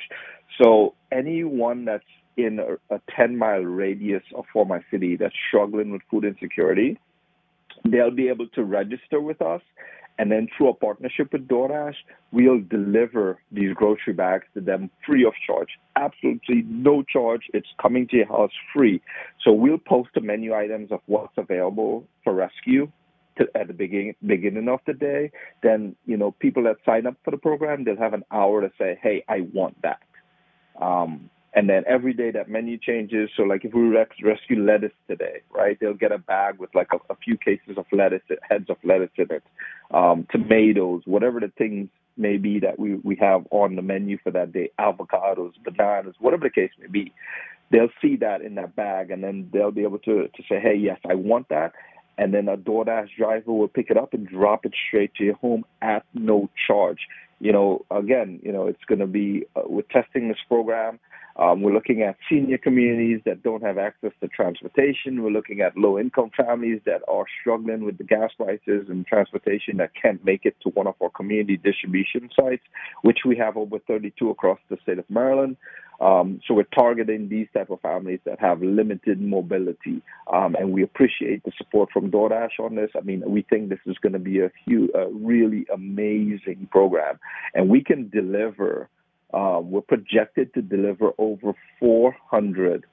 So 0.60 0.94
anyone 1.12 1.84
that's 1.84 2.04
in 2.36 2.58
a, 2.58 2.94
a 2.94 3.00
10 3.16 3.36
mile 3.38 3.60
radius 3.60 4.22
of 4.34 4.44
for 4.52 4.66
my 4.66 4.80
city 4.90 5.16
that's 5.16 5.34
struggling 5.48 5.92
with 5.92 6.02
food 6.10 6.24
insecurity, 6.24 6.98
they'll 7.84 8.10
be 8.10 8.28
able 8.28 8.48
to 8.48 8.64
register 8.64 9.20
with 9.20 9.40
us. 9.42 9.62
And 10.16 10.30
then 10.30 10.46
through 10.56 10.68
a 10.68 10.74
partnership 10.74 11.32
with 11.32 11.48
DoorDash, 11.48 11.96
we'll 12.30 12.60
deliver 12.60 13.40
these 13.50 13.74
grocery 13.74 14.12
bags 14.12 14.44
to 14.54 14.60
them 14.60 14.88
free 15.04 15.24
of 15.24 15.32
charge. 15.44 15.70
Absolutely 15.96 16.62
no 16.68 17.02
charge. 17.02 17.42
It's 17.52 17.66
coming 17.82 18.06
to 18.08 18.18
your 18.18 18.28
house 18.28 18.52
free. 18.72 19.02
So 19.42 19.52
we'll 19.52 19.78
post 19.78 20.10
the 20.14 20.20
menu 20.20 20.54
items 20.54 20.92
of 20.92 21.00
what's 21.06 21.36
available 21.36 22.06
for 22.22 22.32
rescue 22.32 22.92
to, 23.38 23.46
at 23.56 23.66
the 23.66 23.72
beginning 23.72 24.14
beginning 24.24 24.68
of 24.68 24.80
the 24.86 24.92
day. 24.92 25.30
Then 25.62 25.96
you 26.06 26.16
know 26.16 26.32
people 26.32 26.62
that 26.64 26.76
sign 26.86 27.06
up 27.06 27.16
for 27.24 27.30
the 27.30 27.36
program, 27.36 27.84
they'll 27.84 27.96
have 27.96 28.14
an 28.14 28.24
hour 28.30 28.60
to 28.60 28.70
say, 28.78 28.98
"Hey, 29.02 29.24
I 29.28 29.40
want 29.52 29.80
that." 29.82 30.00
Um, 30.80 31.30
and 31.54 31.68
then 31.68 31.84
every 31.86 32.12
day 32.12 32.32
that 32.32 32.48
menu 32.48 32.76
changes. 32.76 33.30
So 33.36 33.44
like 33.44 33.64
if 33.64 33.72
we 33.72 33.82
rescue 33.82 34.62
lettuce 34.62 34.92
today, 35.08 35.42
right, 35.52 35.78
they'll 35.80 35.94
get 35.94 36.10
a 36.10 36.18
bag 36.18 36.58
with 36.58 36.74
like 36.74 36.88
a, 36.92 36.96
a 37.12 37.16
few 37.16 37.38
cases 37.38 37.78
of 37.78 37.86
lettuce, 37.92 38.22
heads 38.48 38.68
of 38.68 38.76
lettuce 38.82 39.10
in 39.16 39.28
it, 39.30 39.42
um, 39.92 40.26
tomatoes, 40.30 41.02
whatever 41.04 41.38
the 41.38 41.52
things 41.56 41.88
may 42.16 42.36
be 42.38 42.58
that 42.58 42.78
we, 42.78 42.96
we 42.96 43.16
have 43.16 43.46
on 43.50 43.76
the 43.76 43.82
menu 43.82 44.18
for 44.22 44.32
that 44.32 44.52
day, 44.52 44.70
avocados, 44.80 45.52
bananas, 45.64 46.14
whatever 46.18 46.44
the 46.44 46.50
case 46.50 46.70
may 46.80 46.88
be. 46.88 47.12
They'll 47.70 47.88
see 48.02 48.16
that 48.16 48.42
in 48.42 48.56
that 48.56 48.74
bag 48.74 49.12
and 49.12 49.22
then 49.22 49.48
they'll 49.52 49.70
be 49.70 49.82
able 49.82 50.00
to, 50.00 50.28
to 50.28 50.42
say, 50.48 50.58
hey, 50.60 50.74
yes, 50.76 50.98
I 51.08 51.14
want 51.14 51.48
that. 51.50 51.72
And 52.18 52.34
then 52.34 52.48
a 52.48 52.56
DoorDash 52.56 53.10
driver 53.16 53.52
will 53.52 53.68
pick 53.68 53.90
it 53.90 53.96
up 53.96 54.12
and 54.12 54.26
drop 54.26 54.64
it 54.66 54.72
straight 54.88 55.14
to 55.16 55.24
your 55.24 55.34
home 55.36 55.64
at 55.82 56.04
no 56.14 56.50
charge. 56.66 57.00
You 57.40 57.52
know, 57.52 57.84
again, 57.90 58.40
you 58.42 58.52
know, 58.52 58.66
it's 58.66 58.84
going 58.86 59.00
to 59.00 59.06
be, 59.06 59.44
uh, 59.56 59.62
we're 59.66 59.82
testing 59.82 60.28
this 60.28 60.38
program 60.48 60.98
um, 61.36 61.62
we're 61.62 61.72
looking 61.72 62.02
at 62.02 62.16
senior 62.28 62.58
communities 62.58 63.20
that 63.24 63.42
don't 63.42 63.62
have 63.62 63.76
access 63.76 64.12
to 64.20 64.28
transportation. 64.28 65.22
We're 65.22 65.30
looking 65.30 65.60
at 65.60 65.76
low 65.76 65.98
income 65.98 66.30
families 66.36 66.80
that 66.86 67.02
are 67.08 67.24
struggling 67.40 67.84
with 67.84 67.98
the 67.98 68.04
gas 68.04 68.30
prices 68.36 68.86
and 68.88 69.04
transportation 69.06 69.78
that 69.78 69.90
can't 70.00 70.24
make 70.24 70.44
it 70.44 70.56
to 70.62 70.68
one 70.70 70.86
of 70.86 70.94
our 71.02 71.10
community 71.10 71.56
distribution 71.56 72.30
sites, 72.38 72.62
which 73.02 73.20
we 73.26 73.36
have 73.36 73.56
over 73.56 73.80
32 73.80 74.30
across 74.30 74.60
the 74.68 74.76
state 74.82 74.98
of 74.98 75.10
Maryland. 75.10 75.56
Um, 76.00 76.40
so 76.46 76.54
we're 76.54 76.64
targeting 76.64 77.28
these 77.28 77.46
type 77.54 77.70
of 77.70 77.80
families 77.80 78.20
that 78.24 78.40
have 78.40 78.62
limited 78.62 79.20
mobility, 79.20 80.02
um, 80.32 80.56
and 80.56 80.72
we 80.72 80.82
appreciate 80.82 81.44
the 81.44 81.52
support 81.56 81.90
from 81.92 82.10
DoorDash 82.10 82.58
on 82.60 82.74
this. 82.74 82.90
I 82.96 83.00
mean, 83.00 83.22
we 83.26 83.42
think 83.42 83.68
this 83.68 83.78
is 83.86 83.96
going 83.98 84.12
to 84.12 84.18
be 84.18 84.40
a 84.40 84.50
huge, 84.66 84.90
a 84.94 85.08
really 85.08 85.66
amazing 85.72 86.68
program, 86.70 87.18
and 87.54 87.68
we 87.68 87.82
can 87.82 88.08
deliver 88.08 88.88
uh, 89.34 89.60
we're 89.60 89.80
projected 89.80 90.54
to 90.54 90.62
deliver 90.62 91.10
over 91.18 91.54
400 91.80 92.84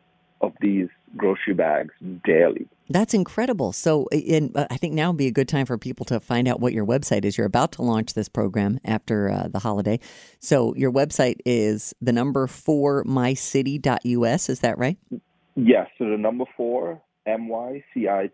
of 0.42 0.54
these 0.60 0.88
grocery 1.16 1.54
bags 1.54 1.94
daily. 2.26 2.68
That's 2.90 3.14
incredible. 3.14 3.72
So, 3.72 4.08
in, 4.12 4.52
uh, 4.56 4.66
I 4.70 4.78
think 4.78 4.94
now 4.94 5.12
would 5.12 5.18
be 5.18 5.28
a 5.28 5.32
good 5.32 5.48
time 5.48 5.66
for 5.66 5.78
people 5.78 6.06
to 6.08 6.20
find 6.20 6.48
out 6.48 6.60
what 6.60 6.74
your 6.74 6.86
website 6.86 7.26
is. 7.26 7.38
You're 7.38 7.48
about 7.48 7.72
to 7.74 7.84
launch 7.84 8.16
this 8.16 8.28
program 8.28 8.80
after 8.84 9.30
uh, 9.30 9.48
the 9.50 9.60
holiday. 9.60 10.00
So, 10.40 10.76
your 10.76 10.92
website 10.92 11.38
is 11.46 11.94
the 12.02 12.12
number 12.12 12.48
four 12.48 13.04
mycity.us. 13.06 14.50
Is 14.50 14.60
that 14.62 14.78
right? 14.78 14.98
Yes. 15.56 15.88
So, 15.98 16.10
the 16.10 16.18
number 16.18 16.46
four, 16.58 17.02
mycity.us. 17.28 18.30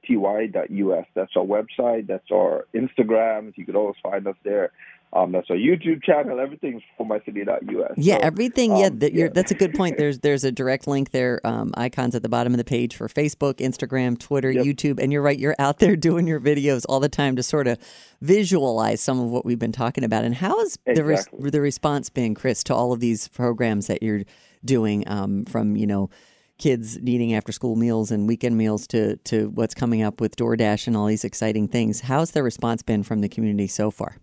That's 1.14 1.32
our 1.36 1.46
website. 1.46 2.08
That's 2.08 2.32
our 2.32 2.66
Instagrams. 2.74 3.54
You 3.58 3.66
can 3.66 3.76
always 3.76 3.98
find 4.02 4.26
us 4.28 4.38
there. 4.44 4.72
Um, 5.14 5.32
that's 5.32 5.50
our 5.50 5.56
YouTube 5.56 6.04
channel. 6.04 6.40
Everything's 6.40 6.84
for 6.98 7.06
mycity.us. 7.06 7.94
Yeah, 7.96 8.16
so, 8.16 8.22
everything. 8.22 8.74
Um, 8.74 8.80
yeah, 8.80 8.90
that, 8.94 9.14
yeah. 9.14 9.28
that's 9.34 9.52
a 9.52 9.56
good 9.56 9.74
point. 9.74 9.98
There's 9.98 10.20
there's 10.20 10.44
a 10.44 10.52
direct 10.52 10.86
link 10.86 11.12
there, 11.12 11.40
um, 11.46 11.72
icons 11.76 12.14
at 12.14 12.22
the 12.24 12.30
bottom 12.30 12.54
of 12.54 12.58
the 12.58 12.66
page 12.66 12.96
for 12.96 13.08
Facebook, 13.08 13.56
Instagram, 13.56 14.20
Twitter, 14.20 14.52
yep. 14.52 14.66
YouTube. 14.66 15.00
And 15.02 15.12
you're 15.14 15.22
right, 15.22 15.40
you're 15.40 15.56
out 15.60 15.80
there 15.80 15.96
doing 16.08 16.28
your 16.28 16.40
videos 16.40 16.86
all 16.90 17.00
the 17.00 17.10
time 17.10 17.36
to 17.38 17.44
sort 17.44 17.68
of 17.68 17.78
visualize 18.22 19.02
some 19.02 19.20
of 19.20 19.30
what 19.30 19.46
we've 19.46 19.60
been 19.60 19.72
talking 19.72 20.04
about. 20.04 20.26
And 20.26 20.36
how 20.36 20.60
has 20.60 20.78
exactly. 20.86 20.94
the 20.96 21.04
res- 21.04 21.52
the 21.52 21.62
response 21.62 22.10
been, 22.10 22.36
Chris, 22.36 22.64
to 22.66 22.76
all 22.76 22.92
of 22.92 23.00
these 23.00 23.28
programs 23.30 23.88
that 23.88 24.04
you're 24.04 24.24
doing 24.66 25.08
um, 25.08 25.46
from 25.46 25.76
you 25.76 25.88
know 25.88 26.10
kids 26.58 26.98
needing 27.00 27.34
after 27.34 27.52
school 27.52 27.76
meals 27.76 28.12
and 28.12 28.28
weekend 28.28 28.58
meals 28.58 28.88
to 28.88 29.16
to 29.18 29.50
what's 29.50 29.74
coming 29.74 30.02
up 30.02 30.20
with 30.20 30.36
DoorDash 30.36 30.88
and 30.88 30.98
all 30.98 31.06
these 31.06 31.24
exciting 31.24 31.68
things? 31.68 32.02
How's 32.02 32.32
the 32.32 32.44
response 32.44 32.84
been 32.84 33.04
from 33.04 33.22
the 33.22 33.30
community 33.30 33.68
so 33.68 33.90
far? 33.90 34.18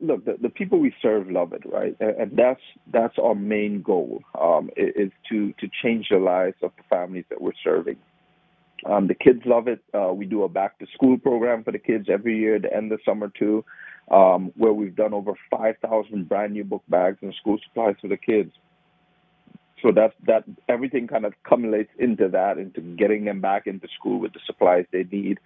Look, 0.00 0.24
the, 0.24 0.36
the 0.40 0.48
people 0.48 0.78
we 0.78 0.94
serve 1.00 1.30
love 1.30 1.52
it, 1.52 1.62
right? 1.64 1.96
And, 2.00 2.36
that's 2.36 2.60
that's 2.92 3.18
our 3.18 3.34
main 3.34 3.82
goal 3.82 4.22
um, 4.40 4.70
is 4.76 5.10
to 5.30 5.52
to 5.54 5.68
change 5.82 6.08
the 6.10 6.18
lives 6.18 6.56
of 6.62 6.72
the 6.76 6.82
families 6.90 7.24
that 7.30 7.40
we're 7.40 7.52
serving. 7.64 7.96
Um, 8.84 9.06
the 9.06 9.14
kids 9.14 9.40
love 9.46 9.68
it. 9.68 9.82
Uh, 9.94 10.12
we 10.12 10.26
do 10.26 10.42
a 10.44 10.48
back 10.48 10.78
to 10.78 10.86
school 10.94 11.18
program 11.18 11.64
for 11.64 11.72
the 11.72 11.78
kids 11.78 12.08
every 12.10 12.38
year, 12.38 12.58
the 12.58 12.74
end 12.74 12.92
of 12.92 13.00
summer 13.04 13.32
too, 13.36 13.64
um, 14.10 14.52
where 14.56 14.72
we've 14.72 14.94
done 14.94 15.14
over 15.14 15.32
5,000 15.50 16.28
brand 16.28 16.52
new 16.52 16.64
book 16.64 16.82
bags 16.88 17.18
and 17.22 17.34
school 17.40 17.58
supplies 17.66 17.96
for 18.00 18.08
the 18.08 18.18
kids. 18.18 18.52
So 19.82 19.92
that 19.92 20.14
that 20.26 20.44
everything 20.68 21.06
kind 21.06 21.26
of 21.26 21.34
accumulates 21.44 21.90
into 21.98 22.28
that, 22.28 22.58
into 22.58 22.80
getting 22.80 23.24
them 23.24 23.40
back 23.40 23.66
into 23.66 23.88
school 23.98 24.18
with 24.18 24.32
the 24.32 24.40
supplies 24.46 24.86
they 24.90 25.04
need. 25.04 25.38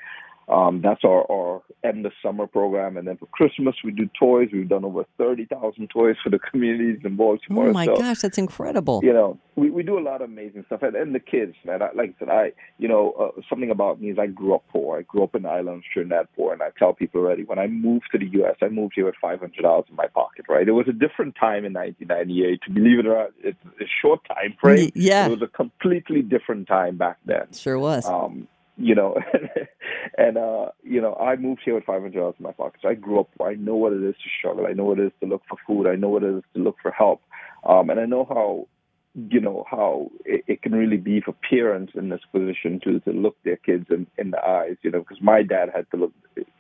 Um, 0.51 0.81
that's 0.83 1.05
our, 1.05 1.31
our 1.31 1.63
end 1.85 2.05
of 2.05 2.13
summer 2.23 2.47
program. 2.47 2.97
And 2.97 3.07
then 3.07 3.17
for 3.17 3.27
Christmas, 3.27 3.77
we 3.85 3.93
do 3.93 4.11
toys. 4.19 4.49
We've 4.53 4.69
done 4.69 4.85
over 4.85 5.05
30,000 5.17 5.89
toys 5.89 6.17
for 6.23 6.31
the 6.31 6.41
communities 6.41 7.01
in 7.05 7.15
Baltimore. 7.17 7.69
Oh, 7.69 7.73
my 7.73 7.87
so, 7.87 7.97
gosh, 7.97 8.19
that's 8.19 8.37
incredible. 8.37 9.01
You 9.05 9.13
know, 9.13 9.39
we, 9.55 9.71
we 9.71 9.85
do 9.85 9.97
a 9.97 10.01
lot 10.01 10.23
of 10.23 10.29
amazing 10.29 10.65
stuff. 10.67 10.83
And, 10.83 10.97
and 10.97 11.15
the 11.15 11.21
kids, 11.21 11.55
man, 11.65 11.83
I, 11.83 11.91
like 11.95 12.11
I 12.11 12.19
said, 12.19 12.29
I, 12.31 12.53
you 12.79 12.89
know, 12.89 13.13
uh, 13.13 13.41
something 13.49 13.71
about 13.71 14.01
me 14.01 14.11
is 14.11 14.19
I 14.19 14.27
grew 14.27 14.55
up 14.55 14.65
poor. 14.71 14.99
I 14.99 15.03
grew 15.03 15.23
up 15.23 15.37
in 15.37 15.43
the 15.43 15.49
islands, 15.49 15.87
Trinidad 15.93 16.27
poor. 16.35 16.53
And 16.53 16.63
I 16.63 16.71
tell 16.77 16.95
people 16.95 17.21
already, 17.21 17.45
when 17.45 17.61
I 17.61 17.69
moved 17.69 18.07
to 18.11 18.19
the 18.19 18.27
U.S., 18.27 18.57
I 18.61 18.69
moved 18.69 18.95
here 18.97 19.07
with 19.07 19.15
$500 19.23 19.89
in 19.89 19.95
my 19.95 20.09
pocket, 20.09 20.47
right? 20.49 20.67
It 20.67 20.73
was 20.73 20.89
a 20.89 20.93
different 20.93 21.37
time 21.39 21.65
in 21.65 21.73
1998. 21.75 22.61
To 22.63 22.71
believe 22.73 22.99
it 22.99 23.07
or 23.07 23.17
not, 23.17 23.31
it's 23.45 23.59
a 23.81 23.85
short 24.03 24.21
time 24.27 24.57
frame. 24.61 24.91
Yeah. 25.01 25.27
It 25.27 25.31
was 25.31 25.43
a 25.43 25.47
completely 25.47 26.23
different 26.23 26.67
time 26.67 26.97
back 26.97 27.19
then. 27.25 27.53
Sure 27.53 27.79
was. 27.79 28.07
Um, 28.07 28.49
you 28.77 28.95
know, 28.95 29.17
and 30.19 30.37
uh, 30.39 30.67
you 30.83 31.01
know, 31.01 31.15
I 31.15 31.37
moved 31.37 31.63
here 31.65 31.75
with 31.75 31.85
five 31.85 32.03
hundred 32.03 32.19
dollars 32.19 32.37
in 32.39 32.45
my 32.45 32.53
pocket. 32.53 32.81
So 32.83 32.89
I 32.89 32.95
grew 32.95 33.21
up. 33.21 33.29
I 33.41 33.55
know 33.55 33.77
what 33.77 33.93
it 33.93 34.03
is 34.03 34.15
to 34.15 34.31
struggle. 34.39 34.67
I 34.67 34.73
know 34.73 34.85
what 34.85 34.99
it 34.99 35.07
is 35.07 35.13
to 35.21 35.27
look 35.27 35.43
for 35.49 35.59
food. 35.67 35.87
I 35.87 35.97
know 35.97 36.09
what 36.09 36.23
it 36.23 36.35
is 36.35 36.45
to 36.55 36.63
look 36.63 36.77
for 36.83 36.91
help, 36.91 37.21
um, 37.65 37.91
and 37.91 38.01
I 38.01 38.07
know 38.07 38.25
how, 38.29 38.67
you 39.15 39.41
know, 39.41 39.65
how 39.71 40.11
it, 40.25 40.45
it 40.47 40.63
can 40.63 40.73
really 40.73 40.97
be 40.97 41.21
for 41.21 41.35
parents 41.49 41.93
in 41.95 42.09
this 42.09 42.21
position 42.33 42.81
to 42.85 43.01
to 43.01 43.11
look 43.11 43.37
their 43.45 43.57
kids 43.57 43.87
in, 43.91 44.07
in 44.19 44.31
the 44.31 44.43
eyes. 44.43 44.77
You 44.83 44.91
know, 44.91 45.01
because 45.01 45.21
my 45.21 45.43
dad 45.43 45.69
had 45.75 45.91
to 45.91 45.97
look 45.97 46.13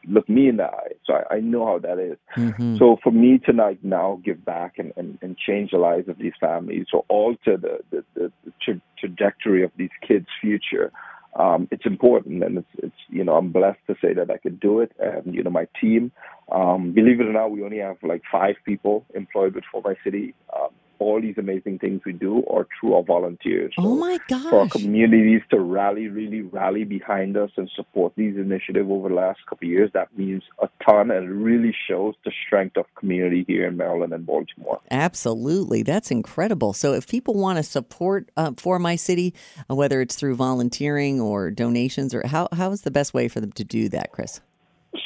look 0.06 0.28
me 0.28 0.48
in 0.48 0.58
the 0.58 0.64
eye, 0.64 0.92
so 1.06 1.14
I, 1.14 1.36
I 1.36 1.40
know 1.40 1.64
how 1.64 1.78
that 1.78 1.98
is. 1.98 2.18
Mm-hmm. 2.36 2.76
So 2.76 2.98
for 3.02 3.12
me 3.12 3.38
to 3.46 3.52
like 3.52 3.82
now 3.82 4.20
give 4.24 4.44
back 4.44 4.74
and, 4.78 4.92
and, 4.96 5.18
and 5.22 5.38
change 5.38 5.70
the 5.70 5.78
lives 5.78 6.08
of 6.08 6.18
these 6.18 6.32
families, 6.38 6.86
or 6.92 7.04
alter 7.08 7.56
the 7.56 7.78
the, 7.90 8.04
the, 8.14 8.32
the 8.44 8.52
tra- 8.60 8.82
trajectory 8.98 9.64
of 9.64 9.70
these 9.76 9.90
kids' 10.06 10.26
future 10.40 10.92
um, 11.34 11.68
it's 11.70 11.86
important, 11.86 12.42
and 12.42 12.58
it's, 12.58 12.68
it's 12.78 12.96
you 13.08 13.24
know 13.24 13.36
I'm 13.36 13.52
blessed 13.52 13.78
to 13.86 13.94
say 14.02 14.14
that 14.14 14.30
I 14.30 14.38
could 14.38 14.58
do 14.58 14.80
it, 14.80 14.92
and 14.98 15.34
you 15.34 15.42
know 15.42 15.50
my 15.50 15.68
team. 15.80 16.12
Um, 16.50 16.92
believe 16.92 17.20
it 17.20 17.26
or 17.26 17.32
not, 17.32 17.52
we 17.52 17.62
only 17.62 17.78
have 17.78 17.98
like 18.02 18.22
five 18.30 18.56
people 18.64 19.04
employed 19.14 19.54
with 19.54 19.64
For 19.70 19.80
My 19.84 19.94
City. 20.02 20.34
Um, 20.54 20.70
all 21.00 21.20
these 21.20 21.38
amazing 21.38 21.78
things 21.78 22.02
we 22.04 22.12
do 22.12 22.44
are 22.44 22.66
through 22.78 22.94
our 22.94 23.02
volunteers. 23.02 23.72
So 23.76 23.84
oh 23.84 23.96
my 23.96 24.18
gosh! 24.28 24.50
For 24.50 24.60
our 24.60 24.68
communities 24.68 25.40
to 25.50 25.58
rally, 25.58 26.08
really 26.08 26.42
rally 26.42 26.84
behind 26.84 27.36
us 27.36 27.50
and 27.56 27.68
support 27.74 28.12
these 28.16 28.36
initiatives 28.36 28.88
over 28.88 29.08
the 29.08 29.14
last 29.14 29.40
couple 29.48 29.66
of 29.66 29.72
years, 29.72 29.90
that 29.94 30.16
means 30.16 30.42
a 30.62 30.68
ton, 30.86 31.10
and 31.10 31.26
it 31.26 31.32
really 31.32 31.74
shows 31.88 32.14
the 32.24 32.32
strength 32.46 32.76
of 32.76 32.84
community 32.96 33.44
here 33.48 33.66
in 33.66 33.76
Maryland 33.76 34.12
and 34.12 34.26
Baltimore. 34.26 34.80
Absolutely, 34.90 35.82
that's 35.82 36.10
incredible. 36.10 36.72
So, 36.74 36.92
if 36.92 37.08
people 37.08 37.34
want 37.34 37.56
to 37.56 37.62
support 37.62 38.30
uh, 38.36 38.52
for 38.56 38.78
my 38.78 38.96
city, 38.96 39.34
uh, 39.70 39.74
whether 39.74 40.00
it's 40.00 40.14
through 40.14 40.36
volunteering 40.36 41.20
or 41.20 41.50
donations, 41.50 42.14
or 42.14 42.26
how 42.26 42.48
how 42.52 42.70
is 42.72 42.82
the 42.82 42.90
best 42.90 43.14
way 43.14 43.26
for 43.26 43.40
them 43.40 43.52
to 43.52 43.64
do 43.64 43.88
that, 43.88 44.12
Chris? 44.12 44.40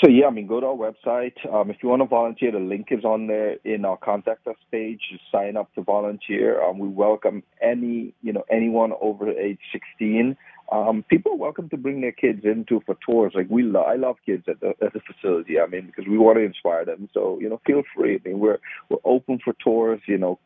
So 0.04 0.10
yeah, 0.10 0.26
I 0.26 0.30
mean, 0.30 0.46
go 0.46 0.60
to 0.60 0.66
our 0.66 0.74
website. 0.74 1.32
Um, 1.50 1.70
if 1.70 1.78
you 1.82 1.88
want 1.88 2.02
to 2.02 2.06
volunteer, 2.06 2.52
the 2.52 2.58
link 2.58 2.88
is 2.90 3.06
on 3.06 3.26
there 3.26 3.56
in 3.64 3.86
our 3.86 3.96
contact 3.96 4.46
us 4.46 4.56
page. 4.70 5.00
Sign 5.32 5.56
up 5.56 5.74
to 5.76 5.82
volunteer. 5.82 6.62
Um, 6.62 6.78
we 6.78 6.88
welcome 6.88 7.42
any, 7.62 8.12
you 8.20 8.34
know, 8.34 8.44
anyone 8.50 8.92
over 9.00 9.30
age 9.30 9.60
16. 9.72 10.36
Um, 10.70 11.06
people 11.08 11.32
are 11.32 11.36
welcome 11.36 11.70
to 11.70 11.78
bring 11.78 12.02
their 12.02 12.12
kids 12.12 12.40
into 12.44 12.82
for 12.84 12.98
tours. 13.06 13.32
Like 13.34 13.46
we, 13.48 13.62
lo- 13.62 13.80
I 13.80 13.96
love 13.96 14.16
kids 14.26 14.44
at 14.46 14.60
the 14.60 14.74
at 14.84 14.92
the 14.92 15.00
facility. 15.00 15.58
I 15.58 15.66
mean, 15.66 15.86
because 15.86 16.04
we 16.06 16.18
want 16.18 16.36
to 16.36 16.44
inspire 16.44 16.84
them. 16.84 17.08
So 17.14 17.38
you 17.40 17.48
know, 17.48 17.62
feel 17.66 17.82
free. 17.96 18.16
I 18.16 18.28
mean, 18.28 18.40
we're 18.40 18.58
we're 18.90 18.98
open 19.06 19.38
for 19.42 19.54
tours. 19.64 20.00
You 20.06 20.18
know, 20.18 20.38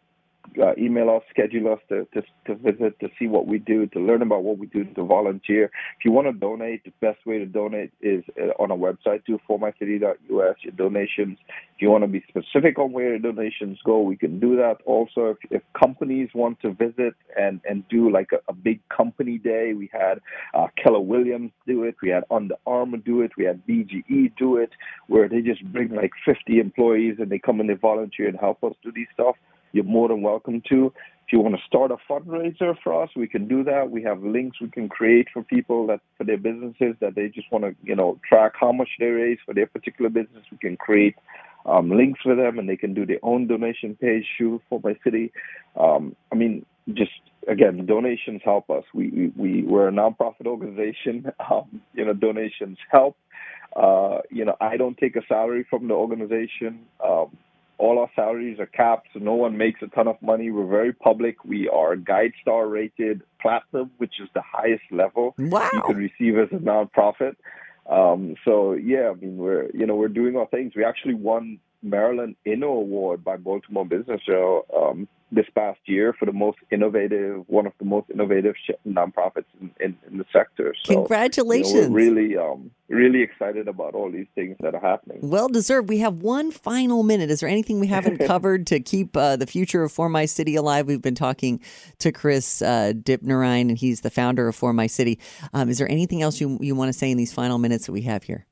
uh, 0.62 0.74
email 0.76 1.10
us, 1.10 1.22
schedule 1.30 1.72
us 1.72 1.78
to, 1.88 2.06
to, 2.14 2.22
to 2.46 2.54
visit, 2.54 2.98
to 3.00 3.08
see 3.18 3.26
what 3.26 3.46
we 3.46 3.58
do, 3.58 3.86
to 3.86 4.00
learn 4.00 4.22
about 4.22 4.42
what 4.42 4.58
we 4.58 4.66
do, 4.66 4.84
to 4.84 5.04
volunteer. 5.04 5.64
If 5.64 6.04
you 6.04 6.12
want 6.12 6.26
to 6.26 6.32
donate, 6.32 6.84
the 6.84 6.92
best 7.00 7.24
way 7.26 7.38
to 7.38 7.46
donate 7.46 7.92
is 8.00 8.24
uh, 8.40 8.62
on 8.62 8.70
our 8.70 8.76
website, 8.76 9.22
doformycity.us. 9.28 10.16
Your 10.28 10.72
donations, 10.76 11.38
if 11.74 11.82
you 11.82 11.90
want 11.90 12.04
to 12.04 12.08
be 12.08 12.24
specific 12.28 12.78
on 12.78 12.92
where 12.92 13.10
your 13.10 13.18
donations 13.18 13.78
go, 13.84 14.00
we 14.00 14.16
can 14.16 14.40
do 14.40 14.56
that. 14.56 14.78
Also, 14.84 15.26
if, 15.30 15.36
if 15.50 15.62
companies 15.78 16.28
want 16.34 16.60
to 16.60 16.72
visit 16.72 17.14
and, 17.36 17.60
and 17.68 17.86
do 17.88 18.10
like 18.10 18.30
a, 18.32 18.38
a 18.50 18.54
big 18.54 18.80
company 18.88 19.38
day, 19.38 19.72
we 19.74 19.88
had 19.92 20.20
uh, 20.54 20.66
Keller 20.82 21.00
Williams 21.00 21.52
do 21.66 21.84
it, 21.84 21.96
we 22.02 22.08
had 22.08 22.24
Under 22.30 22.56
Armour 22.66 22.98
do 22.98 23.22
it, 23.22 23.32
we 23.36 23.44
had 23.44 23.66
BGE 23.66 24.36
do 24.36 24.56
it, 24.56 24.70
where 25.06 25.28
they 25.28 25.40
just 25.40 25.64
bring 25.72 25.94
like 25.94 26.12
50 26.24 26.58
employees 26.58 27.16
and 27.18 27.30
they 27.30 27.38
come 27.38 27.60
and 27.60 27.68
they 27.68 27.74
volunteer 27.74 28.28
and 28.28 28.38
help 28.38 28.62
us 28.64 28.74
do 28.82 28.92
these 28.92 29.06
stuff 29.14 29.36
you're 29.72 29.84
more 29.84 30.08
than 30.08 30.22
welcome 30.22 30.62
to. 30.70 30.92
If 31.26 31.32
you 31.32 31.40
want 31.40 31.56
to 31.56 31.62
start 31.66 31.90
a 31.90 31.96
fundraiser 32.10 32.74
for 32.82 33.02
us, 33.02 33.10
we 33.14 33.28
can 33.28 33.46
do 33.48 33.62
that. 33.64 33.90
We 33.90 34.02
have 34.02 34.22
links 34.22 34.62
we 34.62 34.70
can 34.70 34.88
create 34.88 35.28
for 35.32 35.42
people 35.42 35.86
that 35.88 36.00
for 36.16 36.24
their 36.24 36.38
businesses 36.38 36.96
that 37.00 37.14
they 37.14 37.28
just 37.28 37.52
want 37.52 37.64
to, 37.64 37.74
you 37.82 37.94
know, 37.94 38.18
track 38.26 38.52
how 38.58 38.72
much 38.72 38.88
they 38.98 39.06
raise 39.06 39.38
for 39.44 39.52
their 39.52 39.66
particular 39.66 40.08
business. 40.08 40.44
We 40.50 40.56
can 40.56 40.78
create 40.78 41.16
um, 41.66 41.90
links 41.90 42.20
for 42.22 42.34
them, 42.34 42.58
and 42.58 42.66
they 42.66 42.76
can 42.76 42.94
do 42.94 43.04
their 43.04 43.18
own 43.22 43.46
donation 43.46 43.94
page 44.00 44.24
too 44.38 44.62
for 44.70 44.80
my 44.82 44.96
city. 45.04 45.30
Um, 45.78 46.16
I 46.32 46.34
mean, 46.34 46.64
just 46.94 47.12
again, 47.46 47.84
donations 47.86 48.40
help 48.44 48.70
us. 48.70 48.84
We, 48.94 49.32
we 49.36 49.64
we're 49.64 49.88
a 49.88 49.92
nonprofit 49.92 50.46
organization. 50.46 51.30
Um, 51.50 51.80
you 51.94 52.04
know, 52.04 52.12
donations 52.14 52.78
help. 52.90 53.16
Uh, 53.74 54.18
you 54.30 54.44
know, 54.44 54.56
I 54.60 54.76
don't 54.76 54.96
take 54.98 55.16
a 55.16 55.22
salary 55.28 55.66
from 55.68 55.88
the 55.88 55.94
organization. 55.94 56.80
Um, 57.04 57.36
all 57.78 57.98
our 58.00 58.10
salaries 58.14 58.58
are 58.58 58.66
capped, 58.66 59.08
so 59.12 59.20
no 59.20 59.34
one 59.34 59.56
makes 59.56 59.80
a 59.82 59.86
ton 59.86 60.08
of 60.08 60.20
money. 60.20 60.50
We're 60.50 60.66
very 60.66 60.92
public. 60.92 61.44
We 61.44 61.68
are 61.68 61.96
GuideStar 61.96 62.70
rated 62.70 63.22
platinum, 63.40 63.92
which 63.98 64.14
is 64.20 64.28
the 64.34 64.42
highest 64.42 64.82
level 64.90 65.34
wow. 65.38 65.68
you 65.72 65.82
can 65.82 65.96
receive 65.96 66.38
as 66.38 66.48
a 66.50 66.60
nonprofit. 66.60 67.36
Um, 67.88 68.34
so 68.44 68.72
yeah, 68.72 69.10
I 69.10 69.14
mean 69.14 69.38
we're 69.38 69.70
you 69.72 69.86
know 69.86 69.94
we're 69.94 70.08
doing 70.08 70.36
our 70.36 70.46
things. 70.46 70.74
We 70.76 70.84
actually 70.84 71.14
won 71.14 71.58
Maryland 71.82 72.36
Inno 72.46 72.78
Award 72.78 73.24
by 73.24 73.36
Baltimore 73.36 73.86
Business 73.86 74.20
Journal 74.26 74.66
um, 74.76 75.08
this 75.30 75.46
past 75.54 75.78
year 75.84 76.14
for 76.18 76.24
the 76.24 76.32
most 76.32 76.58
innovative, 76.72 77.44
one 77.48 77.66
of 77.66 77.72
the 77.78 77.84
most 77.84 78.08
innovative 78.10 78.54
nonprofits 78.86 79.44
in, 79.60 79.70
in, 79.78 79.96
in 80.10 80.18
the 80.18 80.24
sector. 80.32 80.74
So, 80.84 80.94
Congratulations! 80.94 81.74
You 81.74 81.82
know, 81.82 81.88
we're 81.90 81.94
really, 81.94 82.36
um, 82.36 82.70
really 82.88 83.22
excited 83.22 83.68
about 83.68 83.94
all 83.94 84.10
these 84.10 84.26
things 84.34 84.56
that 84.60 84.74
are 84.74 84.80
happening. 84.80 85.18
Well 85.22 85.48
deserved. 85.48 85.88
We 85.88 85.98
have 85.98 86.22
one 86.22 86.50
final 86.50 87.02
minute. 87.02 87.30
Is 87.30 87.40
there 87.40 87.48
anything 87.48 87.78
we 87.78 87.86
haven't 87.86 88.18
covered 88.26 88.66
to 88.68 88.80
keep 88.80 89.16
uh, 89.16 89.36
the 89.36 89.46
future 89.46 89.82
of 89.82 89.92
For 89.92 90.08
My 90.08 90.24
City 90.24 90.56
alive? 90.56 90.86
We've 90.86 91.02
been 91.02 91.14
talking 91.14 91.60
to 91.98 92.10
Chris 92.10 92.62
uh, 92.62 92.92
Dipnerine, 92.94 93.68
and 93.68 93.78
he's 93.78 94.00
the 94.00 94.10
founder 94.10 94.48
of 94.48 94.56
For 94.56 94.72
My 94.72 94.86
City. 94.86 95.18
Um, 95.52 95.68
is 95.68 95.78
there 95.78 95.90
anything 95.90 96.22
else 96.22 96.40
you 96.40 96.58
you 96.60 96.74
want 96.74 96.88
to 96.88 96.98
say 96.98 97.10
in 97.10 97.18
these 97.18 97.32
final 97.32 97.58
minutes 97.58 97.86
that 97.86 97.92
we 97.92 98.02
have 98.02 98.24
here? 98.24 98.47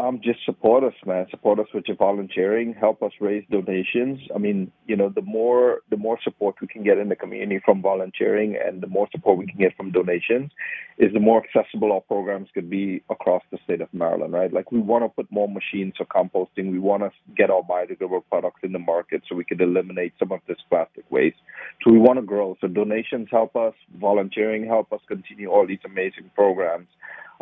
Um, 0.00 0.20
just 0.22 0.38
support 0.46 0.82
us, 0.82 0.94
man. 1.04 1.26
Support 1.30 1.58
us 1.58 1.66
with 1.74 1.84
your 1.86 1.96
volunteering. 1.96 2.74
Help 2.78 3.02
us 3.02 3.12
raise 3.20 3.44
donations. 3.50 4.18
I 4.34 4.38
mean, 4.38 4.72
you 4.86 4.96
know, 4.96 5.10
the 5.14 5.20
more 5.20 5.80
the 5.90 5.96
more 5.96 6.18
support 6.24 6.54
we 6.62 6.68
can 6.68 6.82
get 6.82 6.96
in 6.96 7.10
the 7.10 7.16
community 7.16 7.60
from 7.64 7.82
volunteering, 7.82 8.56
and 8.56 8.80
the 8.80 8.86
more 8.86 9.08
support 9.12 9.36
we 9.36 9.46
can 9.46 9.58
get 9.58 9.76
from 9.76 9.90
donations, 9.92 10.52
is 10.96 11.12
the 11.12 11.20
more 11.20 11.42
accessible 11.44 11.92
our 11.92 12.00
programs 12.00 12.48
could 12.54 12.70
be 12.70 13.02
across 13.10 13.42
the 13.50 13.58
state 13.64 13.82
of 13.82 13.92
Maryland. 13.92 14.32
Right? 14.32 14.52
Like 14.52 14.72
we 14.72 14.80
want 14.80 15.04
to 15.04 15.08
put 15.10 15.30
more 15.30 15.48
machines 15.48 15.94
for 15.98 16.06
composting. 16.06 16.70
We 16.70 16.78
want 16.78 17.02
to 17.02 17.10
get 17.36 17.50
our 17.50 17.62
biodegradable 17.62 18.22
products 18.30 18.60
in 18.62 18.72
the 18.72 18.78
market 18.78 19.22
so 19.28 19.34
we 19.34 19.44
could 19.44 19.60
eliminate 19.60 20.14
some 20.18 20.32
of 20.32 20.40
this 20.48 20.58
plastic 20.70 21.04
waste. 21.10 21.38
So 21.82 21.92
we 21.92 21.98
want 21.98 22.18
to 22.18 22.24
grow. 22.24 22.56
So 22.62 22.68
donations 22.68 23.28
help 23.30 23.54
us. 23.54 23.74
Volunteering 24.00 24.66
help 24.66 24.94
us 24.94 25.00
continue 25.08 25.50
all 25.50 25.66
these 25.66 25.84
amazing 25.84 26.30
programs 26.34 26.88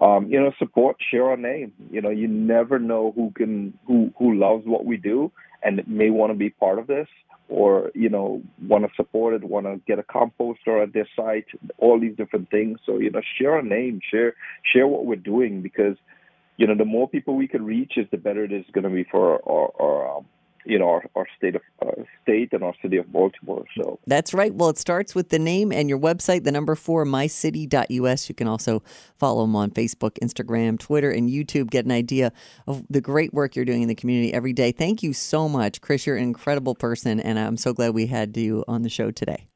um, 0.00 0.28
you 0.28 0.40
know, 0.40 0.52
support, 0.58 0.96
share 1.10 1.28
our 1.28 1.36
name. 1.36 1.72
You 1.90 2.00
know, 2.00 2.10
you 2.10 2.28
never 2.28 2.78
know 2.78 3.12
who 3.14 3.32
can 3.32 3.76
who 3.86 4.12
who 4.18 4.34
loves 4.38 4.64
what 4.66 4.84
we 4.84 4.96
do 4.96 5.32
and 5.62 5.86
may 5.88 6.10
want 6.10 6.30
to 6.32 6.38
be 6.38 6.50
part 6.50 6.78
of 6.78 6.86
this 6.86 7.08
or 7.48 7.90
you 7.94 8.08
know 8.08 8.42
want 8.66 8.84
to 8.84 8.90
support 8.94 9.34
it, 9.34 9.42
want 9.42 9.66
to 9.66 9.80
get 9.86 9.98
a 9.98 10.02
composter 10.02 10.82
at 10.82 10.92
their 10.92 11.08
site, 11.16 11.46
all 11.78 11.98
these 11.98 12.16
different 12.16 12.50
things. 12.50 12.78
So 12.84 12.98
you 12.98 13.10
know, 13.10 13.22
share 13.38 13.52
our 13.52 13.62
name, 13.62 14.00
share 14.10 14.34
share 14.72 14.86
what 14.86 15.06
we're 15.06 15.16
doing 15.16 15.62
because 15.62 15.96
you 16.56 16.66
know 16.66 16.76
the 16.76 16.84
more 16.84 17.08
people 17.08 17.34
we 17.34 17.48
can 17.48 17.64
reach, 17.64 17.94
is 17.96 18.06
the 18.10 18.18
better 18.18 18.44
it 18.44 18.52
is 18.52 18.64
going 18.72 18.84
to 18.84 18.90
be 18.90 19.04
for 19.10 19.40
our, 19.50 19.70
our 19.80 20.18
um, 20.18 20.26
you 20.64 20.78
know 20.78 20.88
our, 20.88 21.04
our 21.14 21.26
state 21.36 21.56
of 21.56 21.62
uh, 21.80 22.02
state 22.22 22.52
and 22.52 22.62
our 22.62 22.74
city 22.82 22.96
of 22.96 23.10
Baltimore. 23.12 23.64
So 23.76 23.98
that's 24.06 24.34
right. 24.34 24.54
Well, 24.54 24.68
it 24.70 24.78
starts 24.78 25.14
with 25.14 25.30
the 25.30 25.38
name 25.38 25.72
and 25.72 25.88
your 25.88 25.98
website, 25.98 26.44
the 26.44 26.52
number 26.52 26.74
four 26.74 27.04
mycity.us. 27.04 28.28
You 28.28 28.34
can 28.34 28.48
also 28.48 28.82
follow 29.18 29.42
them 29.42 29.56
on 29.56 29.70
Facebook, 29.70 30.18
Instagram, 30.22 30.78
Twitter, 30.78 31.10
and 31.10 31.28
YouTube. 31.28 31.70
Get 31.70 31.84
an 31.84 31.92
idea 31.92 32.32
of 32.66 32.84
the 32.88 33.00
great 33.00 33.32
work 33.32 33.56
you're 33.56 33.64
doing 33.64 33.82
in 33.82 33.88
the 33.88 33.94
community 33.94 34.32
every 34.32 34.52
day. 34.52 34.72
Thank 34.72 35.02
you 35.02 35.12
so 35.12 35.48
much, 35.48 35.80
Chris. 35.80 36.06
You're 36.06 36.16
an 36.16 36.22
incredible 36.22 36.74
person, 36.74 37.20
and 37.20 37.38
I'm 37.38 37.56
so 37.56 37.72
glad 37.72 37.94
we 37.94 38.06
had 38.06 38.36
you 38.36 38.64
on 38.68 38.82
the 38.82 38.90
show 38.90 39.10
today. 39.10 39.48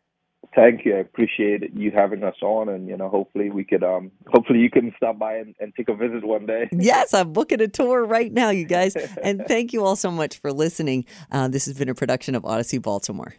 Thank 0.55 0.85
you. 0.85 0.97
I 0.97 0.99
appreciate 0.99 1.75
you 1.75 1.91
having 1.91 2.23
us 2.23 2.37
on, 2.43 2.69
and 2.69 2.87
you 2.87 2.97
know, 2.97 3.09
hopefully 3.09 3.51
we 3.51 3.65
could, 3.65 3.83
um, 3.83 4.11
hopefully 4.29 4.59
you 4.59 4.71
can 4.71 4.93
stop 4.97 5.19
by 5.19 5.37
and, 5.37 5.55
and 5.61 5.75
take 5.75 5.89
a 5.89 5.95
visit 5.95 6.25
one 6.25 6.45
day. 6.47 6.69
yes, 6.73 7.15
I'm 7.15 7.33
booking 7.33 7.61
a 7.63 7.69
tour 7.69 8.05
right 8.05 8.31
now, 8.31 8.51
you 8.51 8.67
guys. 8.67 8.95
and 9.23 9.45
thank 9.47 9.73
you 9.73 9.85
all 9.85 9.97
so 9.97 10.11
much 10.11 10.39
for 10.39 10.53
listening. 10.53 11.07
Uh, 11.31 11.49
this 11.49 11.65
has 11.65 11.79
been 11.79 11.89
a 11.89 11.95
production 11.95 12.35
of 12.35 12.43
Audacy 12.43 12.81
Baltimore. 12.81 13.35